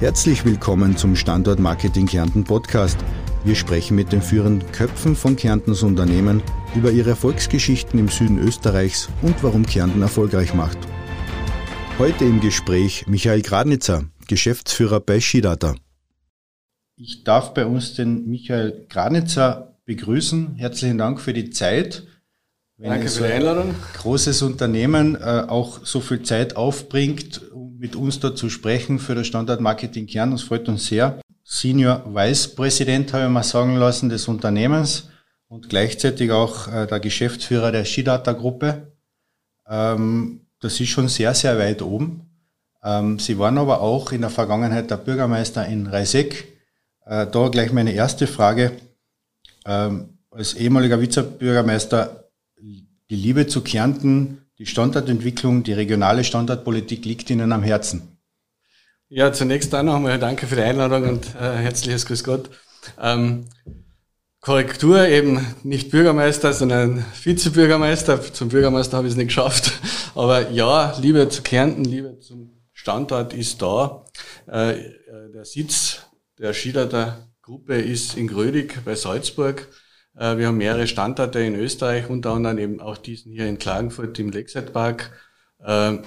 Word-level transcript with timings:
Herzlich 0.00 0.46
willkommen 0.46 0.96
zum 0.96 1.14
Standort 1.14 1.58
Marketing 1.58 2.06
Kärnten 2.06 2.42
Podcast. 2.42 2.96
Wir 3.44 3.54
sprechen 3.54 3.96
mit 3.96 4.12
den 4.12 4.22
führenden 4.22 4.72
Köpfen 4.72 5.14
von 5.14 5.36
Kärntens 5.36 5.82
Unternehmen 5.82 6.42
über 6.74 6.90
ihre 6.90 7.10
Erfolgsgeschichten 7.10 8.00
im 8.00 8.08
Süden 8.08 8.38
Österreichs 8.38 9.10
und 9.20 9.42
warum 9.42 9.66
Kärnten 9.66 10.00
erfolgreich 10.00 10.54
macht. 10.54 10.78
Heute 11.98 12.24
im 12.24 12.40
Gespräch 12.40 13.06
Michael 13.08 13.42
Gradnitzer, 13.42 14.04
Geschäftsführer 14.26 15.00
bei 15.00 15.20
Skidata. 15.20 15.74
Ich 16.96 17.22
darf 17.22 17.52
bei 17.52 17.66
uns 17.66 17.92
den 17.92 18.26
Michael 18.26 18.86
Gradnitzer 18.88 19.76
begrüßen. 19.84 20.54
Herzlichen 20.54 20.96
Dank 20.96 21.20
für 21.20 21.34
die 21.34 21.50
Zeit. 21.50 22.04
Wenn 22.78 22.88
Danke 22.88 23.08
für 23.10 23.26
die 23.26 23.34
Einladung. 23.34 23.74
großes 23.98 24.40
Unternehmen 24.40 25.14
äh, 25.14 25.44
auch 25.46 25.84
so 25.84 26.00
viel 26.00 26.22
Zeit 26.22 26.56
aufbringt, 26.56 27.42
mit 27.80 27.96
uns 27.96 28.20
da 28.20 28.34
zu 28.34 28.50
sprechen 28.50 28.98
für 28.98 29.14
das 29.14 29.26
Standard 29.26 29.62
Marketing 29.62 30.06
Kern, 30.06 30.32
das 30.32 30.42
freut 30.42 30.68
uns 30.68 30.86
sehr. 30.86 31.18
Senior 31.42 32.04
Vice 32.14 32.54
Präsident, 32.54 33.14
habe 33.14 33.24
ich 33.24 33.30
mal 33.30 33.42
sagen 33.42 33.76
lassen, 33.76 34.10
des 34.10 34.28
Unternehmens 34.28 35.08
und 35.48 35.70
gleichzeitig 35.70 36.30
auch 36.30 36.68
äh, 36.68 36.86
der 36.86 37.00
Geschäftsführer 37.00 37.72
der 37.72 37.86
Skidata 37.86 38.32
Gruppe. 38.32 38.92
Ähm, 39.66 40.42
das 40.60 40.78
ist 40.78 40.90
schon 40.90 41.08
sehr, 41.08 41.32
sehr 41.32 41.58
weit 41.58 41.80
oben. 41.80 42.26
Ähm, 42.84 43.18
Sie 43.18 43.38
waren 43.38 43.56
aber 43.56 43.80
auch 43.80 44.12
in 44.12 44.20
der 44.20 44.30
Vergangenheit 44.30 44.90
der 44.90 44.98
Bürgermeister 44.98 45.66
in 45.66 45.86
Reisek. 45.86 46.58
Äh, 47.06 47.28
da 47.28 47.48
gleich 47.48 47.72
meine 47.72 47.92
erste 47.92 48.26
Frage. 48.26 48.72
Ähm, 49.64 50.18
als 50.30 50.52
ehemaliger 50.52 51.00
Vizebürgermeister 51.00 52.24
die 52.60 53.16
Liebe 53.16 53.46
zu 53.46 53.62
Kärnten, 53.62 54.39
die 54.60 54.66
Standortentwicklung, 54.66 55.62
die 55.62 55.72
regionale 55.72 56.22
Standortpolitik 56.22 57.06
liegt 57.06 57.30
Ihnen 57.30 57.50
am 57.50 57.62
Herzen. 57.62 58.18
Ja, 59.08 59.32
zunächst 59.32 59.74
auch 59.74 59.82
noch 59.82 59.96
einmal 59.96 60.18
danke 60.18 60.46
für 60.46 60.54
die 60.54 60.60
Einladung 60.60 61.08
und 61.08 61.34
äh, 61.34 61.56
herzliches 61.56 62.04
Grüß 62.04 62.24
Gott. 62.24 62.50
Ähm, 63.00 63.46
Korrektur 64.40 65.08
eben 65.08 65.46
nicht 65.62 65.90
Bürgermeister, 65.90 66.52
sondern 66.52 67.06
Vizebürgermeister. 67.22 68.20
Zum 68.20 68.50
Bürgermeister 68.50 68.98
habe 68.98 69.06
ich 69.06 69.12
es 69.12 69.16
nicht 69.16 69.28
geschafft. 69.28 69.72
Aber 70.14 70.50
ja, 70.50 70.94
Liebe 71.00 71.26
zu 71.30 71.40
Kärnten, 71.40 71.84
Liebe 71.84 72.18
zum 72.20 72.50
Standort 72.74 73.32
ist 73.32 73.62
da. 73.62 74.04
Äh, 74.46 74.72
äh 74.72 74.92
der 75.32 75.46
Sitz 75.46 76.00
der 76.38 76.52
Schiederter 76.52 77.30
Gruppe 77.40 77.76
ist 77.76 78.14
in 78.14 78.28
Grödig 78.28 78.84
bei 78.84 78.94
Salzburg. 78.94 79.68
Äh, 80.16 80.36
wir 80.38 80.48
haben 80.48 80.56
mehrere 80.56 80.86
Standorte 80.86 81.40
in 81.40 81.54
Österreich, 81.54 82.08
unter 82.08 82.32
anderem 82.32 82.58
eben 82.58 82.80
auch 82.80 82.96
diesen 82.96 83.32
hier 83.32 83.46
in 83.46 83.58
Klagenfurt 83.58 84.18
im 84.18 84.30
Lakeside 84.30 84.70
Park. 84.70 85.10
Äh, 85.64 85.98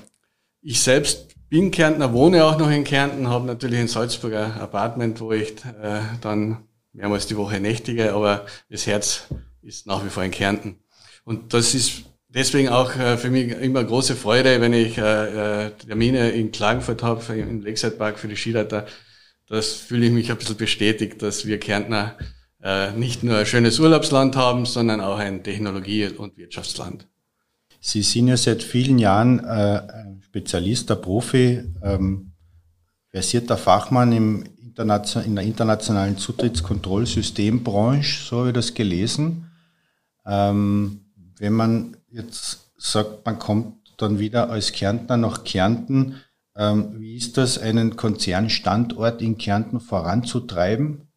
ich 0.62 0.82
selbst 0.82 1.36
bin 1.50 1.72
Kärntner, 1.72 2.14
wohne 2.14 2.46
auch 2.46 2.58
noch 2.58 2.70
in 2.70 2.84
Kärnten, 2.84 3.30
habe 3.30 3.46
natürlich 3.46 3.80
ein 3.80 3.88
Salzburger 3.88 4.59
Apartment, 4.59 5.20
wo 5.20 5.31
ich 5.31 5.54
äh, 5.81 6.02
dann 6.22 6.64
mehrmals 6.94 7.28
die 7.28 7.38
Woche 7.38 7.59
nächtige, 7.59 8.14
aber 8.14 8.46
das 8.70 8.88
Herz 8.88 9.28
ist 9.62 9.88
nach 9.88 10.04
wie 10.06 10.09
vor 10.09 10.24
in 10.24 10.31
Kärnten. 10.31 10.80
Und 11.26 11.54
das 11.54 11.74
ist 11.74 12.04
deswegen 12.28 12.70
auch 12.70 12.92
für 12.92 13.30
mich 13.30 13.52
immer 13.52 13.84
große 13.84 14.16
Freude, 14.16 14.59
wenn 14.62 14.74
ich 14.74 14.96
Termine 14.96 16.31
in 16.31 16.52
Klagenfurt 16.52 17.02
habe, 17.02 17.34
im 17.34 17.62
Lakeside 17.62 17.96
Park 17.96 18.20
für 18.20 18.28
die 18.28 18.36
Skileiter. 18.36 18.86
Das 19.48 19.72
fühle 19.74 20.08
ich 20.08 20.12
mich 20.12 20.30
ein 20.30 20.38
bisschen 20.38 20.58
bestätigt, 20.58 21.22
dass 21.22 21.46
wir 21.46 21.59
Kärntner 21.59 22.18
äh, 22.20 22.24
nicht 22.95 23.23
nur 23.23 23.38
ein 23.38 23.45
schönes 23.45 23.80
Urlaubsland 23.80 24.36
haben, 24.36 24.66
sondern 24.66 25.02
auch 25.02 25.17
ein 25.17 25.44
Technologie- 25.44 26.08
und 26.08 26.38
Wirtschaftsland. 26.38 27.08
Sie 27.81 28.02
sind 28.02 28.30
ja 28.30 28.38
seit 28.38 28.64
vielen 28.64 29.00
Jahren 29.00 29.44
äh, 29.44 29.81
Spezialist, 30.22 30.89
der 30.89 30.95
Profi, 30.95 31.64
ähm, 31.84 32.31
versierter 33.09 33.58
Fachmann 33.58 34.14
im 34.14 34.44
in 34.75 35.36
der 35.36 35.44
internationalen 35.44 36.17
Zutrittskontrollsystembranche, 36.17 38.23
so 38.23 38.39
habe 38.39 38.50
ich 38.50 38.56
das 38.56 38.73
gelesen. 38.73 39.52
Ähm, 40.25 41.02
wenn 41.38 41.53
man 41.53 41.97
jetzt 42.09 42.72
sagt, 42.78 43.25
man 43.25 43.40
kommt 43.40 43.75
dann 43.97 44.19
wieder 44.19 44.50
als 44.50 44.72
Kärntner 44.72 45.18
nach 45.18 45.44
Kärnten, 45.44 46.16
ähm, 46.56 47.00
wie 47.00 47.16
ist 47.16 47.38
das, 47.38 47.57
einen 47.57 47.96
Konzernstandort 47.96 49.22
in 49.22 49.38
Kärnten 49.38 49.79
voranzutreiben? 49.79 51.07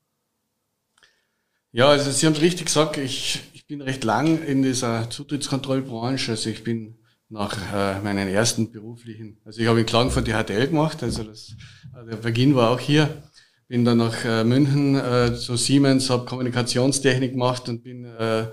Ja, 1.77 1.89
also 1.89 2.11
Sie 2.11 2.25
haben 2.25 2.33
es 2.33 2.41
richtig 2.41 2.65
gesagt, 2.65 2.97
ich, 2.97 3.39
ich 3.53 3.67
bin 3.67 3.83
recht 3.83 4.03
lang 4.03 4.43
in 4.43 4.63
dieser 4.63 5.11
Zutrittskontrollbranche. 5.11 6.31
Also 6.31 6.49
ich 6.49 6.65
bin 6.65 6.97
nach 7.29 7.55
äh, 7.71 8.01
meinen 8.01 8.29
ersten 8.29 8.73
beruflichen, 8.73 9.43
also 9.45 9.61
ich 9.61 9.69
habe 9.69 9.81
in 9.81 9.85
Klagenfurt 9.85 10.27
die 10.27 10.33
HTL 10.33 10.69
gemacht, 10.69 11.03
also 11.03 11.23
das, 11.23 11.55
also 11.93 12.09
der 12.09 12.17
Beginn 12.17 12.55
war 12.55 12.71
auch 12.71 12.81
hier. 12.81 13.25
Bin 13.69 13.85
dann 13.85 13.99
nach 13.99 14.25
äh, 14.25 14.43
München 14.43 14.95
äh, 14.95 15.35
zu 15.35 15.59
Siemens, 15.59 16.09
habe 16.09 16.25
Kommunikationstechnik 16.25 17.33
gemacht 17.33 17.69
und 17.69 17.83
bin 17.83 18.07
äh, 18.07 18.47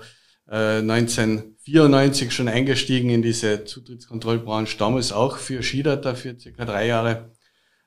äh, 0.46 0.80
1994 0.82 2.30
schon 2.30 2.48
eingestiegen 2.48 3.08
in 3.08 3.22
diese 3.22 3.64
Zutrittskontrollbranche, 3.64 4.76
damals 4.76 5.12
auch 5.12 5.38
für 5.38 5.62
Skidata 5.62 6.14
für 6.14 6.38
circa 6.38 6.66
drei 6.66 6.88
Jahre. 6.88 7.32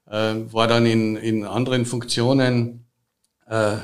Äh, 0.07 0.51
war 0.51 0.67
dann 0.67 0.87
in, 0.87 1.15
in 1.15 1.45
anderen 1.45 1.85
Funktionen 1.85 2.87
äh, 3.47 3.75
äh, 3.75 3.77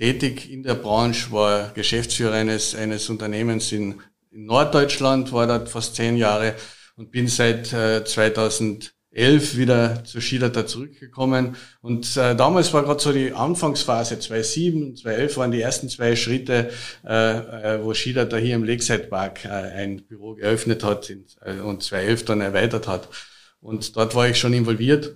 tätig 0.00 0.50
in 0.50 0.62
der 0.62 0.76
Branche, 0.76 1.30
war 1.30 1.72
Geschäftsführer 1.74 2.32
eines, 2.32 2.74
eines 2.74 3.10
Unternehmens 3.10 3.70
in, 3.70 4.00
in 4.30 4.46
Norddeutschland, 4.46 5.30
war 5.32 5.46
dort 5.46 5.68
fast 5.68 5.94
zehn 5.94 6.16
Jahre 6.16 6.54
und 6.96 7.10
bin 7.10 7.28
seit 7.28 7.70
äh, 7.74 8.02
2011 8.02 9.58
wieder 9.58 10.02
zu 10.04 10.22
Skidata 10.22 10.66
zurückgekommen. 10.66 11.54
Und 11.82 12.16
äh, 12.16 12.34
damals 12.34 12.72
war 12.72 12.82
gerade 12.82 13.02
so 13.02 13.12
die 13.12 13.32
Anfangsphase, 13.32 14.18
2007 14.18 14.82
und 14.82 14.98
2011 14.98 15.36
waren 15.36 15.50
die 15.50 15.60
ersten 15.60 15.90
zwei 15.90 16.16
Schritte, 16.16 16.70
äh, 17.06 17.74
äh, 17.74 17.84
wo 17.84 17.92
Skidata 17.92 18.38
hier 18.38 18.54
im 18.54 18.64
Lakeside 18.64 19.00
Park 19.00 19.44
äh, 19.44 19.48
ein 19.48 20.06
Büro 20.06 20.34
geöffnet 20.34 20.82
hat 20.82 21.10
äh, 21.10 21.60
und 21.60 21.82
2011 21.82 22.24
dann 22.24 22.40
erweitert 22.40 22.88
hat. 22.88 23.06
Und 23.60 23.94
dort 23.96 24.14
war 24.14 24.30
ich 24.30 24.38
schon 24.38 24.54
involviert. 24.54 25.14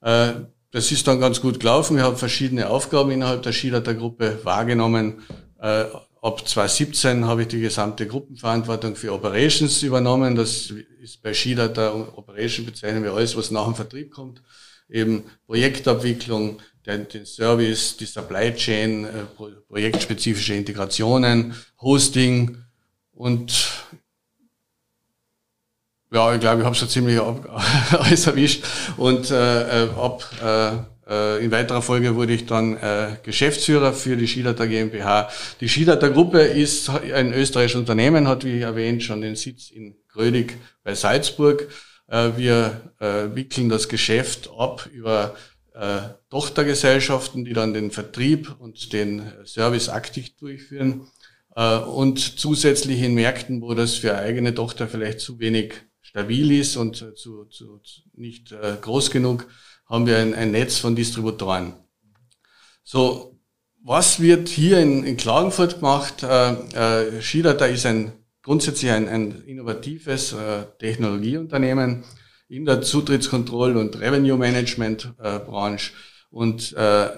Äh, 0.00 0.32
das 0.72 0.90
ist 0.90 1.06
dann 1.06 1.20
ganz 1.20 1.40
gut 1.40 1.60
gelaufen. 1.60 1.96
Wir 1.96 2.04
haben 2.04 2.16
verschiedene 2.16 2.68
Aufgaben 2.70 3.10
innerhalb 3.10 3.42
der 3.42 3.52
Skidata-Gruppe 3.52 4.40
wahrgenommen. 4.42 5.22
Äh, 5.60 5.84
ab 6.22 6.48
2017 6.48 7.26
habe 7.26 7.42
ich 7.42 7.48
die 7.48 7.60
gesamte 7.60 8.06
Gruppenverantwortung 8.06 8.96
für 8.96 9.12
Operations 9.12 9.82
übernommen. 9.82 10.34
Das 10.34 10.72
ist 11.00 11.22
bei 11.22 11.34
Skidata 11.34 11.92
Operation 12.16 12.64
bezeichnen 12.64 13.04
wir 13.04 13.12
alles, 13.12 13.36
was 13.36 13.50
nach 13.50 13.66
dem 13.66 13.74
Vertrieb 13.74 14.10
kommt. 14.10 14.42
Eben 14.88 15.24
Projektabwicklung, 15.46 16.60
den, 16.86 17.06
den 17.06 17.26
Service, 17.26 17.98
die 17.98 18.06
Supply 18.06 18.54
Chain, 18.54 19.04
äh, 19.04 19.24
projektspezifische 19.68 20.54
Integrationen, 20.54 21.54
Hosting 21.82 22.56
und 23.12 23.70
ja, 26.12 26.34
ich 26.34 26.40
glaube, 26.40 26.60
ich 26.60 26.66
habe 26.66 26.74
schon 26.74 26.88
ziemlich 26.88 27.20
alles 27.20 28.26
erwischt. 28.26 28.64
Und 28.96 29.30
äh, 29.30 29.84
äh, 29.84 29.88
ab 29.96 30.28
äh, 30.44 30.76
äh, 31.10 31.44
in 31.44 31.50
weiterer 31.50 31.82
Folge 31.82 32.14
wurde 32.14 32.34
ich 32.34 32.46
dann 32.46 32.76
äh, 32.76 33.16
Geschäftsführer 33.22 33.92
für 33.92 34.16
die 34.16 34.26
Skidata 34.26 34.66
GmbH. 34.66 35.30
Die 35.60 35.68
Skidata 35.68 36.08
Gruppe 36.08 36.40
ist 36.40 36.90
ein 36.90 37.32
österreichisches 37.32 37.80
Unternehmen, 37.80 38.28
hat 38.28 38.44
wie 38.44 38.60
erwähnt 38.60 39.02
schon 39.02 39.22
den 39.22 39.36
Sitz 39.36 39.70
in 39.70 39.96
Grödig 40.08 40.58
bei 40.84 40.94
Salzburg. 40.94 41.68
Äh, 42.08 42.30
wir 42.36 42.92
äh, 43.00 43.34
wickeln 43.34 43.70
das 43.70 43.88
Geschäft 43.88 44.50
ab 44.56 44.88
über 44.92 45.34
äh, 45.74 46.00
Tochtergesellschaften, 46.28 47.46
die 47.46 47.54
dann 47.54 47.72
den 47.72 47.90
Vertrieb 47.90 48.54
und 48.58 48.92
den 48.92 49.32
Service 49.46 49.88
aktiv 49.88 50.36
durchführen. 50.36 51.08
Äh, 51.56 51.78
und 51.78 52.18
zusätzlich 52.18 53.00
in 53.00 53.14
Märkten, 53.14 53.62
wo 53.62 53.72
das 53.72 53.94
für 53.94 54.16
eigene 54.16 54.54
Tochter 54.54 54.88
vielleicht 54.88 55.20
zu 55.20 55.38
wenig 55.38 55.74
stabil 56.12 56.52
ist 56.60 56.76
und 56.76 56.96
zu, 56.96 57.14
zu, 57.14 57.46
zu 57.46 57.80
nicht 58.12 58.52
äh, 58.52 58.76
groß 58.78 59.10
genug, 59.10 59.46
haben 59.86 60.06
wir 60.06 60.18
ein, 60.18 60.34
ein 60.34 60.50
Netz 60.50 60.76
von 60.76 60.94
Distributoren. 60.94 61.72
So, 62.84 63.40
was 63.82 64.20
wird 64.20 64.50
hier 64.50 64.78
in, 64.80 65.04
in 65.04 65.16
Klagenfurt 65.16 65.76
gemacht? 65.76 66.22
Äh, 66.22 66.52
äh, 67.16 67.22
Skidata 67.22 67.64
ist 67.64 67.86
ein 67.86 68.12
grundsätzlich 68.42 68.90
ein, 68.90 69.08
ein 69.08 69.42
innovatives 69.44 70.34
äh, 70.34 70.66
Technologieunternehmen 70.78 72.04
in 72.48 72.66
der 72.66 72.82
Zutrittskontrolle 72.82 73.78
und 73.78 73.98
Revenue 73.98 74.36
Management 74.36 75.14
äh, 75.18 75.38
Branche 75.38 75.92
und 76.30 76.74
äh, 76.74 77.08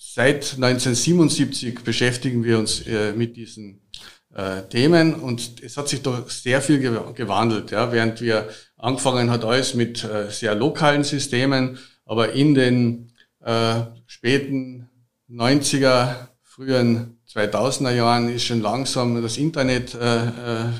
Seit 0.00 0.54
1977 0.54 1.80
beschäftigen 1.82 2.44
wir 2.44 2.60
uns 2.60 2.86
äh, 2.86 3.12
mit 3.12 3.36
diesen 3.36 3.87
äh, 4.34 4.62
Themen 4.68 5.14
und 5.14 5.62
es 5.62 5.76
hat 5.76 5.88
sich 5.88 6.02
doch 6.02 6.28
sehr 6.28 6.60
viel 6.60 6.78
gewandelt. 6.78 7.70
Ja, 7.70 7.92
während 7.92 8.20
wir 8.20 8.48
angefangen 8.76 9.30
hat 9.30 9.44
alles 9.44 9.74
mit 9.74 10.04
äh, 10.04 10.30
sehr 10.30 10.54
lokalen 10.54 11.04
Systemen, 11.04 11.78
aber 12.04 12.32
in 12.32 12.54
den 12.54 13.12
äh, 13.40 13.82
späten 14.06 14.88
90er, 15.30 16.14
frühen 16.42 17.18
2000er 17.32 17.92
Jahren 17.92 18.28
ist 18.34 18.44
schon 18.44 18.62
langsam 18.62 19.20
das 19.22 19.36
Internet 19.36 19.94
äh, 19.94 20.26
äh, 20.26 20.70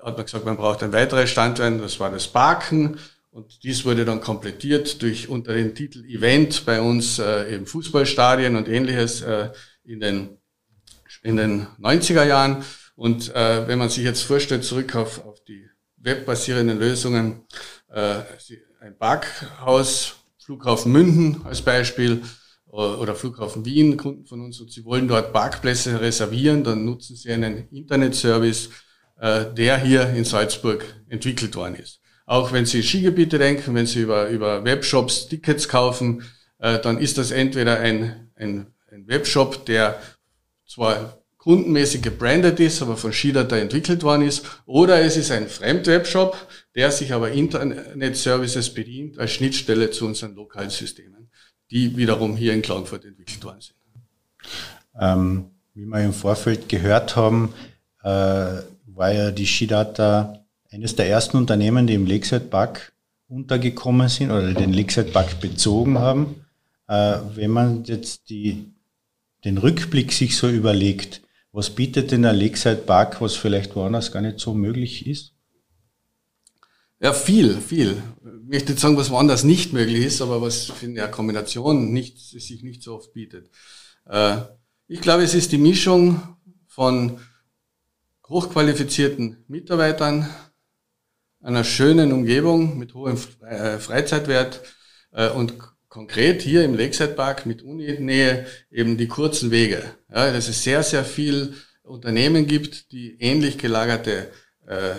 hat 0.05 0.17
man 0.17 0.27
gesagt, 0.27 0.45
man 0.45 0.57
braucht 0.57 0.83
ein 0.83 0.93
weiteres 0.93 1.31
Standbein, 1.31 1.79
das 1.79 1.99
war 1.99 2.11
das 2.11 2.29
Parken. 2.29 2.99
Und 3.31 3.65
dies 3.65 3.85
wurde 3.85 4.05
dann 4.05 4.21
komplettiert 4.21 5.03
durch 5.03 5.29
unter 5.29 5.55
dem 5.55 5.75
Titel 5.75 6.05
Event 6.05 6.65
bei 6.67 6.81
uns 6.81 7.19
äh, 7.19 7.55
im 7.55 7.67
Fußballstadien 7.67 8.55
und 8.55 8.69
ähnliches 8.69 9.23
äh, 9.23 9.51
in, 9.83 9.99
den, 9.99 10.39
in 11.23 11.37
den 11.37 11.67
90er 11.81 12.25
Jahren. 12.25 12.65
Und 12.95 13.35
äh, 13.35 13.67
wenn 13.67 13.79
man 13.79 13.89
sich 13.89 14.05
jetzt 14.05 14.23
vorstellt, 14.23 14.63
zurück 14.63 14.95
auf, 14.95 15.25
auf 15.25 15.43
die 15.43 15.69
webbasierenden 15.97 16.79
Lösungen, 16.79 17.43
äh, 17.91 18.21
ein 18.81 18.97
Parkhaus, 18.99 20.15
Flughafen 20.39 20.93
München 20.93 21.41
als 21.45 21.63
Beispiel, 21.63 22.23
oder 22.67 23.15
Flughafen 23.15 23.65
Wien, 23.65 23.97
Kunden 23.97 24.27
von 24.27 24.41
uns, 24.41 24.61
und 24.61 24.73
sie 24.73 24.85
wollen 24.85 25.07
dort 25.07 25.33
Parkplätze 25.33 26.01
reservieren, 26.01 26.65
dann 26.65 26.85
nutzen 26.85 27.15
sie 27.15 27.31
einen 27.31 27.69
Internetservice, 27.71 28.67
äh, 28.67 28.71
der 29.17 29.79
hier 29.79 30.11
in 30.11 30.25
Salzburg 30.25 30.85
entwickelt 31.09 31.55
worden 31.55 31.77
ist. 31.77 32.01
Auch 32.27 32.53
wenn 32.53 32.67
Sie 32.67 32.83
Skigebiete 32.83 33.39
denken, 33.39 33.75
wenn 33.75 33.87
Sie 33.87 34.01
über, 34.01 34.29
über 34.29 34.65
Webshops 34.65 35.29
Tickets 35.29 35.69
kaufen, 35.69 36.25
äh, 36.59 36.79
dann 36.79 36.99
ist 36.99 37.19
das 37.19 37.31
entweder 37.31 37.79
ein, 37.81 38.31
ein, 38.37 38.67
ein 38.91 39.07
Webshop, 39.07 39.67
der 39.67 40.01
zwar 40.67 41.19
kundenmäßig 41.37 42.01
gebrandet 42.01 42.59
ist, 42.59 42.81
aber 42.81 42.97
von 42.97 43.13
Skidata 43.13 43.57
entwickelt 43.59 44.03
worden 44.03 44.27
ist, 44.27 44.47
oder 44.65 45.03
es 45.03 45.19
ist 45.19 45.31
ein 45.31 45.49
Fremdwebshop, 45.49 46.35
der 46.75 46.91
sich 46.91 47.13
aber 47.13 47.33
Internet-Services 47.33 48.73
bedient 48.73 49.19
als 49.19 49.33
Schnittstelle 49.33 49.91
zu 49.91 50.07
unseren 50.07 50.35
lokalen 50.35 50.71
Systemen, 50.71 51.29
die 51.71 51.99
wiederum 51.99 52.35
hier 52.37 52.55
in 52.55 52.63
Klagenfurt 52.63 53.05
entwickelt 53.05 53.45
worden 53.45 53.61
sind. 53.61 53.77
Ähm, 54.99 55.51
wie 55.75 55.85
wir 55.85 56.03
im 56.03 56.15
Vorfeld 56.15 56.71
gehört 56.71 57.15
haben, 57.15 57.53
äh, 58.03 58.63
war 58.95 59.13
ja 59.13 59.31
die 59.31 59.47
Skidata 59.47 60.45
eines 60.71 60.97
der 60.97 61.09
ersten 61.09 61.37
Unternehmen, 61.37 61.87
die 61.87 61.95
im 61.95 62.07
Lakeside 62.07 62.47
Park 62.47 62.93
untergekommen 63.29 64.09
sind 64.09 64.31
oder 64.31 64.55
den 64.55 64.73
Lakeside 64.73 65.11
Park 65.11 65.41
bezogen 65.41 65.99
haben. 65.99 66.45
Äh, 66.89 67.19
wenn 67.35 67.51
man 67.51 67.85
jetzt 67.85 68.29
die, 68.29 68.73
den 69.45 69.59
Rückblick 69.59 70.13
sich 70.13 70.37
so 70.37 70.49
überlegt, 70.49 71.23
was 71.53 71.71
bietet 71.71 72.11
denn 72.11 72.23
der 72.23 72.33
Lakeside 72.33 72.77
Park, 72.77 73.21
was 73.21 73.37
vielleicht 73.37 73.77
woanders 73.77 74.11
gar 74.11 74.21
nicht 74.21 74.41
so 74.41 74.55
möglich 74.55 75.07
ist? 75.07 75.33
Ja, 77.01 77.13
viel, 77.13 77.61
viel. 77.61 78.03
Ich 78.25 78.49
möchte 78.49 78.73
nicht 78.73 78.81
sagen, 78.81 78.97
was 78.97 79.11
woanders 79.11 79.45
nicht 79.45 79.73
möglich 79.73 80.05
ist, 80.05 80.23
aber 80.23 80.41
was 80.41 80.73
in 80.83 80.95
der 80.95 81.11
Kombination 81.11 81.93
nicht, 81.93 82.19
sich 82.19 82.63
nicht 82.63 82.83
so 82.83 82.97
oft 82.97 83.13
bietet. 83.13 83.51
Äh, 84.07 84.39
ich 84.87 85.01
glaube, 85.01 85.23
es 85.23 85.35
ist 85.35 85.53
die 85.53 85.59
Mischung 85.59 86.21
von 86.67 87.19
hochqualifizierten 88.29 89.45
Mitarbeitern, 89.49 90.29
einer 91.43 91.65
schönen 91.65 92.13
Umgebung 92.13 92.79
mit 92.79 92.95
hohem 92.95 93.19
äh, 93.43 93.79
Freizeitwert 93.79 94.63
äh, 95.13 95.29
und 95.29 95.55
konkret 95.89 96.43
hier 96.43 96.65
im 96.65 96.75
Lakeside 96.75 97.13
Park 97.13 97.45
mit 97.45 97.63
Uni-Nähe 97.63 98.47
eben 98.71 98.97
die 98.97 99.09
kurzen 99.09 99.51
Wege. 99.51 99.85
Ja, 100.11 100.33
dass 100.33 100.49
es 100.49 100.63
sehr, 100.63 100.83
sehr 100.83 101.05
viel 101.05 101.55
Unternehmen 101.83 102.47
gibt, 102.47 102.93
die 102.93 103.21
ähnlich 103.21 103.59
gelagerte 103.59 104.31
äh, 104.67 104.95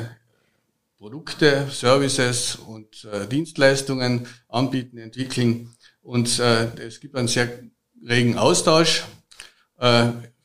Produkte, 0.98 1.68
Services 1.70 2.56
und 2.56 3.08
Dienstleistungen 3.30 4.26
anbieten, 4.48 4.98
entwickeln. 4.98 5.76
Und 6.02 6.40
es 6.40 7.00
gibt 7.00 7.16
einen 7.16 7.28
sehr 7.28 7.60
regen 8.08 8.40
Austausch. 8.40 9.04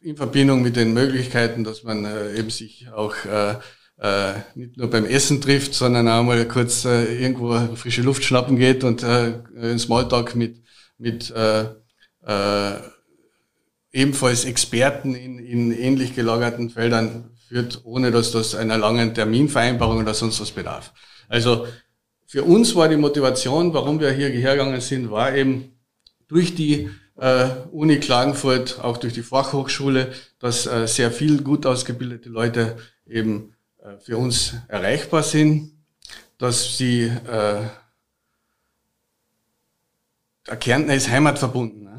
Äh, 0.02 0.08
in 0.08 0.16
Verbindung 0.16 0.62
mit 0.62 0.76
den 0.76 0.92
Möglichkeiten, 0.92 1.64
dass 1.64 1.82
man 1.82 2.04
äh, 2.04 2.34
eben 2.34 2.50
sich 2.50 2.88
auch 2.92 3.14
äh, 3.24 3.54
äh, 4.00 4.34
nicht 4.54 4.76
nur 4.76 4.88
beim 4.88 5.04
Essen 5.04 5.40
trifft, 5.40 5.74
sondern 5.74 6.08
auch 6.08 6.22
mal 6.22 6.46
kurz 6.46 6.84
äh, 6.84 7.22
irgendwo 7.22 7.76
frische 7.76 8.02
Luft 8.02 8.24
schnappen 8.24 8.56
geht 8.56 8.84
und 8.84 9.02
äh, 9.02 9.34
einen 9.56 9.78
Smalltalk 9.78 10.34
mit, 10.34 10.62
mit 10.98 11.30
äh, 11.30 11.64
äh, 12.26 12.78
ebenfalls 13.92 14.44
Experten 14.44 15.14
in, 15.14 15.38
in 15.38 15.72
ähnlich 15.72 16.14
gelagerten 16.14 16.70
Feldern 16.70 17.30
führt, 17.48 17.80
ohne 17.84 18.10
dass 18.10 18.30
das 18.30 18.54
einer 18.54 18.78
langen 18.78 19.14
Terminvereinbarung 19.14 19.98
oder 19.98 20.14
sonst 20.14 20.40
was 20.40 20.52
bedarf. 20.52 20.92
Also 21.28 21.66
für 22.26 22.44
uns 22.44 22.74
war 22.76 22.88
die 22.88 22.96
Motivation, 22.96 23.74
warum 23.74 23.98
wir 24.00 24.12
hier 24.12 24.28
hergegangen 24.28 24.80
sind, 24.80 25.10
war 25.10 25.34
eben 25.34 25.72
durch 26.28 26.54
die 26.54 26.88
äh, 27.20 27.50
Uni 27.70 28.00
Klagenfurt, 28.00 28.80
auch 28.82 28.96
durch 28.96 29.12
die 29.12 29.22
Fachhochschule, 29.22 30.12
dass 30.38 30.66
äh, 30.66 30.86
sehr 30.88 31.12
viel 31.12 31.42
gut 31.42 31.66
ausgebildete 31.66 32.30
Leute 32.30 32.78
eben 33.06 33.54
äh, 33.78 33.98
für 33.98 34.16
uns 34.16 34.54
erreichbar 34.68 35.22
sind, 35.22 35.72
dass 36.38 36.78
sie 36.78 37.02
äh, 37.02 37.62
Kärntner 40.56 40.94
ist 40.94 41.10
heimatverbunden. 41.10 41.89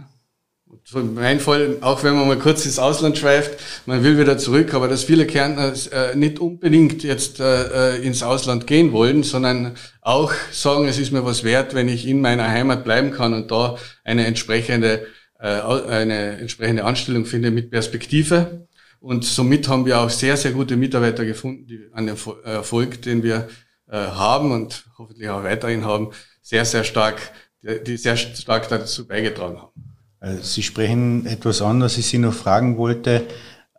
Und 0.94 1.16
mein 1.16 1.40
Fall, 1.40 1.78
auch 1.82 2.04
wenn 2.04 2.16
man 2.16 2.28
mal 2.28 2.38
kurz 2.38 2.66
ins 2.66 2.78
Ausland 2.78 3.18
schweift, 3.18 3.58
man 3.86 4.04
will 4.04 4.18
wieder 4.18 4.38
zurück, 4.38 4.74
aber 4.74 4.90
dass 4.90 5.06
viele 5.06 5.26
Kärntner 5.26 5.74
äh, 5.92 6.16
nicht 6.16 6.40
unbedingt 6.40 7.04
jetzt 7.04 7.40
äh, 7.40 7.96
äh, 7.96 8.06
ins 8.06 8.24
Ausland 8.24 8.68
gehen 8.68 8.92
wollen, 8.92 9.24
sondern 9.24 9.76
auch 10.02 10.34
sagen, 10.52 10.88
es 10.88 10.98
ist 10.98 11.12
mir 11.12 11.24
was 11.24 11.46
wert, 11.46 11.76
wenn 11.76 11.88
ich 11.88 12.06
in 12.06 12.20
meiner 12.20 12.48
Heimat 12.48 12.84
bleiben 12.84 13.12
kann 13.12 13.34
und 13.34 13.52
da 13.52 13.78
eine 14.04 14.26
entsprechende, 14.26 15.08
äh, 15.40 15.46
eine 15.48 16.40
entsprechende 16.40 16.84
Anstellung 16.84 17.26
finde 17.26 17.52
mit 17.52 17.72
Perspektive. 17.72 18.68
Und 19.00 19.24
somit 19.24 19.70
haben 19.70 19.86
wir 19.86 20.00
auch 20.00 20.10
sehr, 20.10 20.36
sehr 20.36 20.52
gute 20.52 20.76
Mitarbeiter 20.76 21.24
gefunden, 21.26 21.68
die 21.68 21.88
an 21.94 22.08
den 22.08 22.18
Erfolg, 22.44 23.02
den 23.02 23.24
wir 23.24 23.48
äh, 23.88 23.96
haben 23.96 24.52
und 24.52 24.84
hoffentlich 24.98 25.30
auch 25.30 25.44
weiterhin 25.44 25.86
haben, 25.86 26.12
sehr, 26.42 26.66
sehr 26.66 26.84
stark, 26.84 27.32
die 27.62 27.96
sehr 27.96 28.18
stark 28.18 28.68
dazu 28.68 29.08
beigetragen 29.08 29.58
haben. 29.62 29.91
Also 30.22 30.44
Sie 30.44 30.64
sprechen 30.64 31.26
etwas 31.26 31.62
an, 31.62 31.82
was 31.82 31.98
ich 31.98 32.06
Sie 32.06 32.20
noch 32.20 32.34
fragen 32.34 32.78
wollte. 32.78 33.24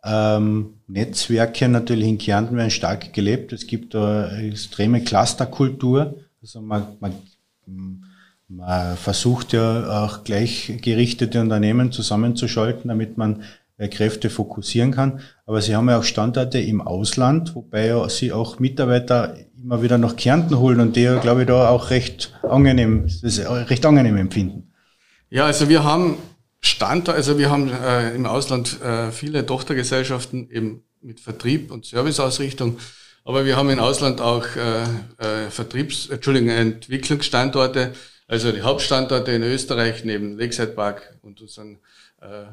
Ähm, 0.03 0.73
Netzwerke 0.87 1.69
natürlich 1.69 2.07
in 2.07 2.17
Kärnten 2.17 2.57
werden 2.57 2.69
stark 2.69 3.13
gelebt. 3.13 3.53
Es 3.53 3.65
gibt 3.65 3.95
eine 3.95 4.49
extreme 4.49 5.01
Clusterkultur. 5.01 6.15
Also 6.41 6.61
man, 6.61 6.85
man, 6.99 7.13
man 8.49 8.97
versucht 8.97 9.53
ja 9.53 10.03
auch 10.03 10.25
gleichgerichtete 10.25 11.39
Unternehmen 11.39 11.93
zusammenzuschalten, 11.93 12.89
damit 12.89 13.17
man 13.17 13.43
äh, 13.77 13.87
Kräfte 13.87 14.29
fokussieren 14.29 14.91
kann. 14.91 15.21
Aber 15.45 15.61
Sie 15.61 15.73
haben 15.77 15.87
ja 15.87 15.99
auch 15.99 16.03
Standorte 16.03 16.59
im 16.59 16.81
Ausland, 16.81 17.55
wobei 17.55 17.95
Sie 18.09 18.33
auch 18.33 18.59
Mitarbeiter 18.59 19.37
immer 19.63 19.81
wieder 19.81 19.97
nach 19.97 20.17
Kärnten 20.17 20.59
holen 20.59 20.81
und 20.81 20.97
die 20.97 21.09
glaube 21.21 21.43
ich, 21.43 21.47
da 21.47 21.69
auch 21.69 21.89
recht 21.89 22.33
angenehm, 22.43 23.07
das 23.21 23.39
recht 23.69 23.85
angenehm 23.85 24.17
empfinden. 24.17 24.73
Ja, 25.29 25.45
also 25.45 25.69
wir 25.69 25.85
haben 25.85 26.17
Standort, 26.65 27.17
also 27.17 27.37
wir 27.37 27.51
haben 27.51 27.69
äh, 27.69 28.15
im 28.15 28.25
Ausland 28.25 28.81
äh, 28.81 29.11
viele 29.11 29.45
Tochtergesellschaften 29.45 30.49
eben 30.49 30.83
mit 31.01 31.19
Vertrieb 31.19 31.71
und 31.71 31.85
Serviceausrichtung, 31.85 32.79
aber 33.25 33.45
wir 33.45 33.57
haben 33.57 33.69
im 33.69 33.79
Ausland 33.79 34.21
auch 34.21 34.45
äh, 34.55 34.83
äh, 35.17 35.49
Vertriebs-, 35.49 36.09
Entschuldigung, 36.09 36.49
Entwicklungsstandorte, 36.49 37.93
also 38.27 38.53
die 38.53 38.61
Hauptstandorte 38.61 39.31
in 39.33 39.43
Österreich 39.43 40.05
neben 40.05 40.37
Lakeside 40.37 40.71
Park 40.71 41.17
und 41.21 41.41
unseren 41.41 41.79
äh, 42.21 42.45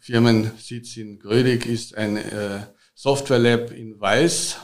Firmensitz 0.00 0.96
in 0.96 1.20
Grödig 1.20 1.66
ist 1.66 1.96
ein 1.96 2.16
äh, 2.16 2.60
Software 2.94 3.38
Lab 3.38 3.70
in 3.70 4.00
Weiß 4.00 4.56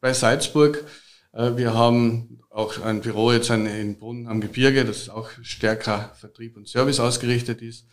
bei 0.00 0.14
Salzburg. 0.14 0.84
Äh, 1.32 1.56
wir 1.56 1.74
haben 1.74 2.40
auch 2.48 2.80
ein 2.80 3.02
Büro 3.02 3.30
jetzt 3.32 3.50
in 3.50 3.98
Bonn 3.98 4.26
am 4.26 4.40
Gebirge, 4.40 4.86
das 4.86 5.10
auch 5.10 5.28
stärker 5.42 6.14
Vertrieb 6.18 6.56
und 6.56 6.68
Service 6.68 6.98
ausgerichtet 6.98 7.60
ist. 7.60 7.86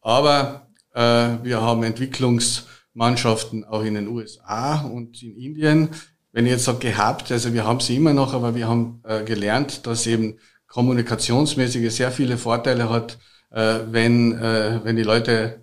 Aber 0.00 0.68
äh, 0.94 1.00
wir 1.42 1.60
haben 1.60 1.82
Entwicklungsmannschaften 1.82 3.64
auch 3.64 3.82
in 3.82 3.94
den 3.94 4.08
USA 4.08 4.80
und 4.80 5.22
in 5.22 5.36
Indien. 5.36 5.90
Wenn 6.32 6.46
ich 6.46 6.52
jetzt 6.52 6.64
sage 6.64 6.78
gehabt, 6.78 7.32
also 7.32 7.52
wir 7.52 7.64
haben 7.64 7.80
sie 7.80 7.96
immer 7.96 8.12
noch, 8.12 8.34
aber 8.34 8.54
wir 8.54 8.68
haben 8.68 9.02
äh, 9.04 9.24
gelernt, 9.24 9.86
dass 9.86 10.06
eben 10.06 10.38
kommunikationsmäßige 10.66 11.92
sehr 11.92 12.10
viele 12.10 12.36
Vorteile 12.36 12.90
hat, 12.90 13.18
äh, 13.50 13.80
wenn, 13.90 14.32
äh, 14.32 14.80
wenn 14.84 14.96
die 14.96 15.02
Leute 15.02 15.62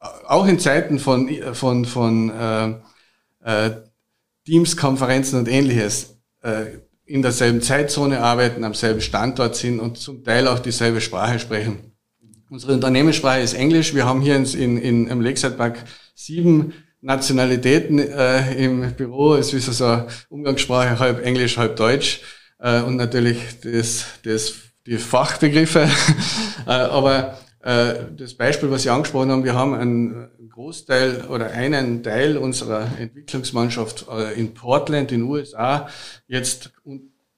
auch 0.00 0.46
in 0.46 0.58
Zeiten 0.58 0.98
von, 0.98 1.28
von, 1.52 1.84
von 1.84 2.30
äh, 2.30 2.74
äh, 3.44 3.70
Teams-Konferenzen 4.46 5.38
und 5.38 5.48
ähnliches 5.48 6.18
äh, 6.42 6.78
in 7.04 7.22
derselben 7.22 7.60
Zeitzone 7.60 8.20
arbeiten, 8.20 8.64
am 8.64 8.74
selben 8.74 9.00
Standort 9.00 9.56
sind 9.56 9.80
und 9.80 9.98
zum 9.98 10.24
Teil 10.24 10.48
auch 10.48 10.60
dieselbe 10.60 11.00
Sprache 11.00 11.38
sprechen. 11.38 11.89
Unsere 12.50 12.72
Unternehmenssprache 12.72 13.42
ist 13.42 13.54
Englisch. 13.54 13.94
Wir 13.94 14.06
haben 14.06 14.22
hier 14.22 14.34
in, 14.34 14.44
in, 14.76 15.06
im 15.06 15.20
Lakeside 15.20 15.54
Park 15.54 15.84
sieben 16.16 16.74
Nationalitäten 17.00 18.00
äh, 18.00 18.54
im 18.54 18.92
Büro. 18.94 19.36
Es 19.36 19.54
ist 19.54 19.68
also 19.68 20.08
Umgangssprache 20.28 20.98
halb 20.98 21.24
Englisch, 21.24 21.58
halb 21.58 21.76
Deutsch 21.76 22.22
äh, 22.58 22.82
und 22.82 22.96
natürlich 22.96 23.38
das, 23.62 24.04
das, 24.24 24.54
die 24.84 24.98
Fachbegriffe. 24.98 25.88
äh, 26.66 26.70
aber 26.70 27.38
äh, 27.62 27.94
das 28.16 28.34
Beispiel, 28.34 28.68
was 28.68 28.82
Sie 28.82 28.90
angesprochen 28.90 29.30
haben, 29.30 29.44
wir 29.44 29.54
haben 29.54 29.74
einen 29.74 30.28
Großteil 30.50 31.26
oder 31.28 31.52
einen 31.52 32.02
Teil 32.02 32.36
unserer 32.36 32.88
Entwicklungsmannschaft 32.98 34.06
äh, 34.10 34.32
in 34.32 34.54
Portland 34.54 35.12
in 35.12 35.20
den 35.20 35.30
USA 35.30 35.88
jetzt 36.26 36.72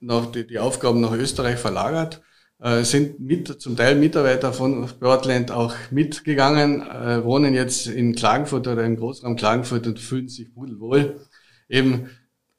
noch 0.01 0.33
die, 0.33 0.47
die 0.47 0.59
Aufgaben 0.59 1.03
nach 1.03 1.13
Österreich 1.13 1.59
verlagert 1.59 2.23
äh, 2.63 2.85
sind 2.85 3.21
mit, 3.21 3.61
zum 3.61 3.77
Teil 3.77 3.97
Mitarbeiter 3.97 4.53
von 4.53 4.89
Portland 5.01 5.51
auch 5.51 5.75
mitgegangen, 5.91 6.83
wohnen 7.25 7.55
jetzt 7.55 7.87
in 7.87 8.15
Klagenfurt 8.15 8.69
oder 8.69 8.85
im 8.85 8.97
Großraum 8.97 9.37
Klagenfurt 9.37 9.87
und 9.87 9.99
fühlen 9.99 10.29
sich 10.29 10.55
pudelwohl. 10.55 11.21
Eben 11.69 12.09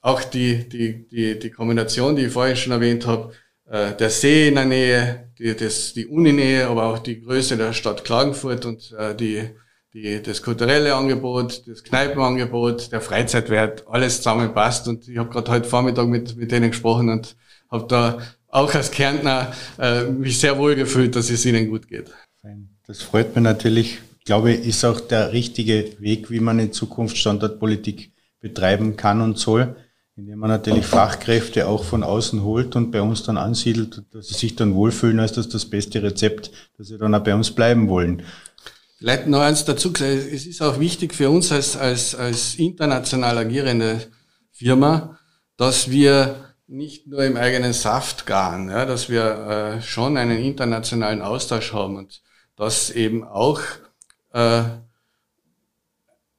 auch 0.02 0.24
die, 0.24 0.68
die, 0.68 1.08
die, 1.08 1.40
die 1.40 1.50
Kombination, 1.50 2.16
die 2.16 2.26
ich 2.26 2.34
vorhin 2.34 2.58
schon 2.58 2.74
erwähnt 2.74 3.08
habe, 3.08 3.34
äh, 3.66 3.96
der 3.96 4.10
See 4.10 4.50
in 4.50 4.56
der 4.56 4.66
Nähe, 4.66 5.32
die, 5.40 5.56
das, 5.56 5.94
die 5.94 6.06
Uninähe, 6.06 6.68
aber 6.68 6.86
auch 6.86 7.00
die 7.00 7.22
Größe 7.22 7.58
der 7.58 7.74
Stadt 7.74 8.04
Klagenfurt 8.04 8.66
und 8.66 8.94
äh, 8.98 9.16
die, 9.16 9.50
die, 9.94 10.22
das 10.22 10.42
kulturelle 10.42 10.94
Angebot, 10.94 11.64
das 11.68 11.84
Kneipenangebot, 11.84 12.92
der 12.92 13.02
Freizeitwert, 13.02 13.86
alles 13.88 14.18
zusammenpasst. 14.18 14.88
Und 14.88 15.08
ich 15.08 15.18
habe 15.18 15.30
gerade 15.30 15.52
heute 15.52 15.70
Vormittag 15.70 16.08
mit, 16.08 16.36
mit 16.36 16.52
denen 16.52 16.72
gesprochen 16.72 17.10
und 17.10 17.38
habe 17.72 17.86
da 17.88 18.22
auch 18.54 18.74
als 18.74 18.92
Kärntner 18.92 19.54
äh, 19.80 20.04
mich 20.04 20.40
sehr 20.40 20.58
wohl 20.58 20.76
gefühlt, 20.76 21.16
dass 21.16 21.30
es 21.30 21.46
ihnen 21.46 21.70
gut 21.70 21.88
geht. 21.88 22.12
Das 22.86 23.02
freut 23.02 23.36
mich 23.36 23.44
natürlich. 23.44 24.00
Ich 24.20 24.26
glaube, 24.26 24.54
ist 24.54 24.86
auch 24.86 25.00
der 25.00 25.34
richtige 25.34 26.00
Weg, 26.00 26.30
wie 26.32 26.40
man 26.40 26.60
in 26.60 26.72
Zukunft 26.72 27.18
Standortpolitik 27.18 28.12
betreiben 28.40 28.96
kann 28.96 29.22
und 29.22 29.38
soll 29.38 29.76
indem 30.16 30.40
man 30.40 30.50
natürlich 30.50 30.86
Fachkräfte 30.86 31.68
auch 31.68 31.84
von 31.84 32.04
außen 32.04 32.44
holt 32.44 32.76
und 32.76 32.92
bei 32.92 33.02
uns 33.02 33.24
dann 33.24 33.38
ansiedelt, 33.38 34.04
dass 34.12 34.28
sie 34.28 34.36
sich 34.36 34.56
dann 34.56 34.76
wohlfühlen, 34.76 35.20
als 35.20 35.34
das 35.34 35.50
das 35.50 35.66
beste 35.66 36.04
Rezept, 36.04 36.52
dass 36.78 36.88
sie 36.88 36.98
dann 36.98 37.16
auch 37.16 37.24
bei 37.24 37.34
uns 37.34 37.52
bleiben 37.52 37.90
wollen. 37.90 38.22
Vielleicht 39.00 39.28
noch 39.28 39.42
eins 39.42 39.66
dazu 39.66 39.92
gesagt, 39.92 40.14
es 40.32 40.46
ist 40.46 40.62
auch 40.62 40.80
wichtig 40.80 41.14
für 41.14 41.30
uns 41.30 41.52
als, 41.52 41.76
als, 41.76 42.16
als 42.16 42.56
international 42.56 43.38
agierende 43.38 44.02
Firma, 44.52 45.18
dass 45.58 45.90
wir 45.90 46.53
nicht 46.68 47.08
nur 47.08 47.24
im 47.24 47.38
eigenen 47.38 47.74
Saft 47.74 48.26
garen, 48.26 48.70
ja, 48.70 48.86
dass 48.86 49.10
wir 49.10 49.78
äh, 49.78 49.82
schon 49.82 50.18
einen 50.18 50.40
internationalen 50.40 51.22
Austausch 51.22 51.74
haben 51.74 51.98
und 51.98 52.22
dass 52.56 52.90
eben 52.90 53.24
auch 53.24 53.60
äh, 54.34 54.64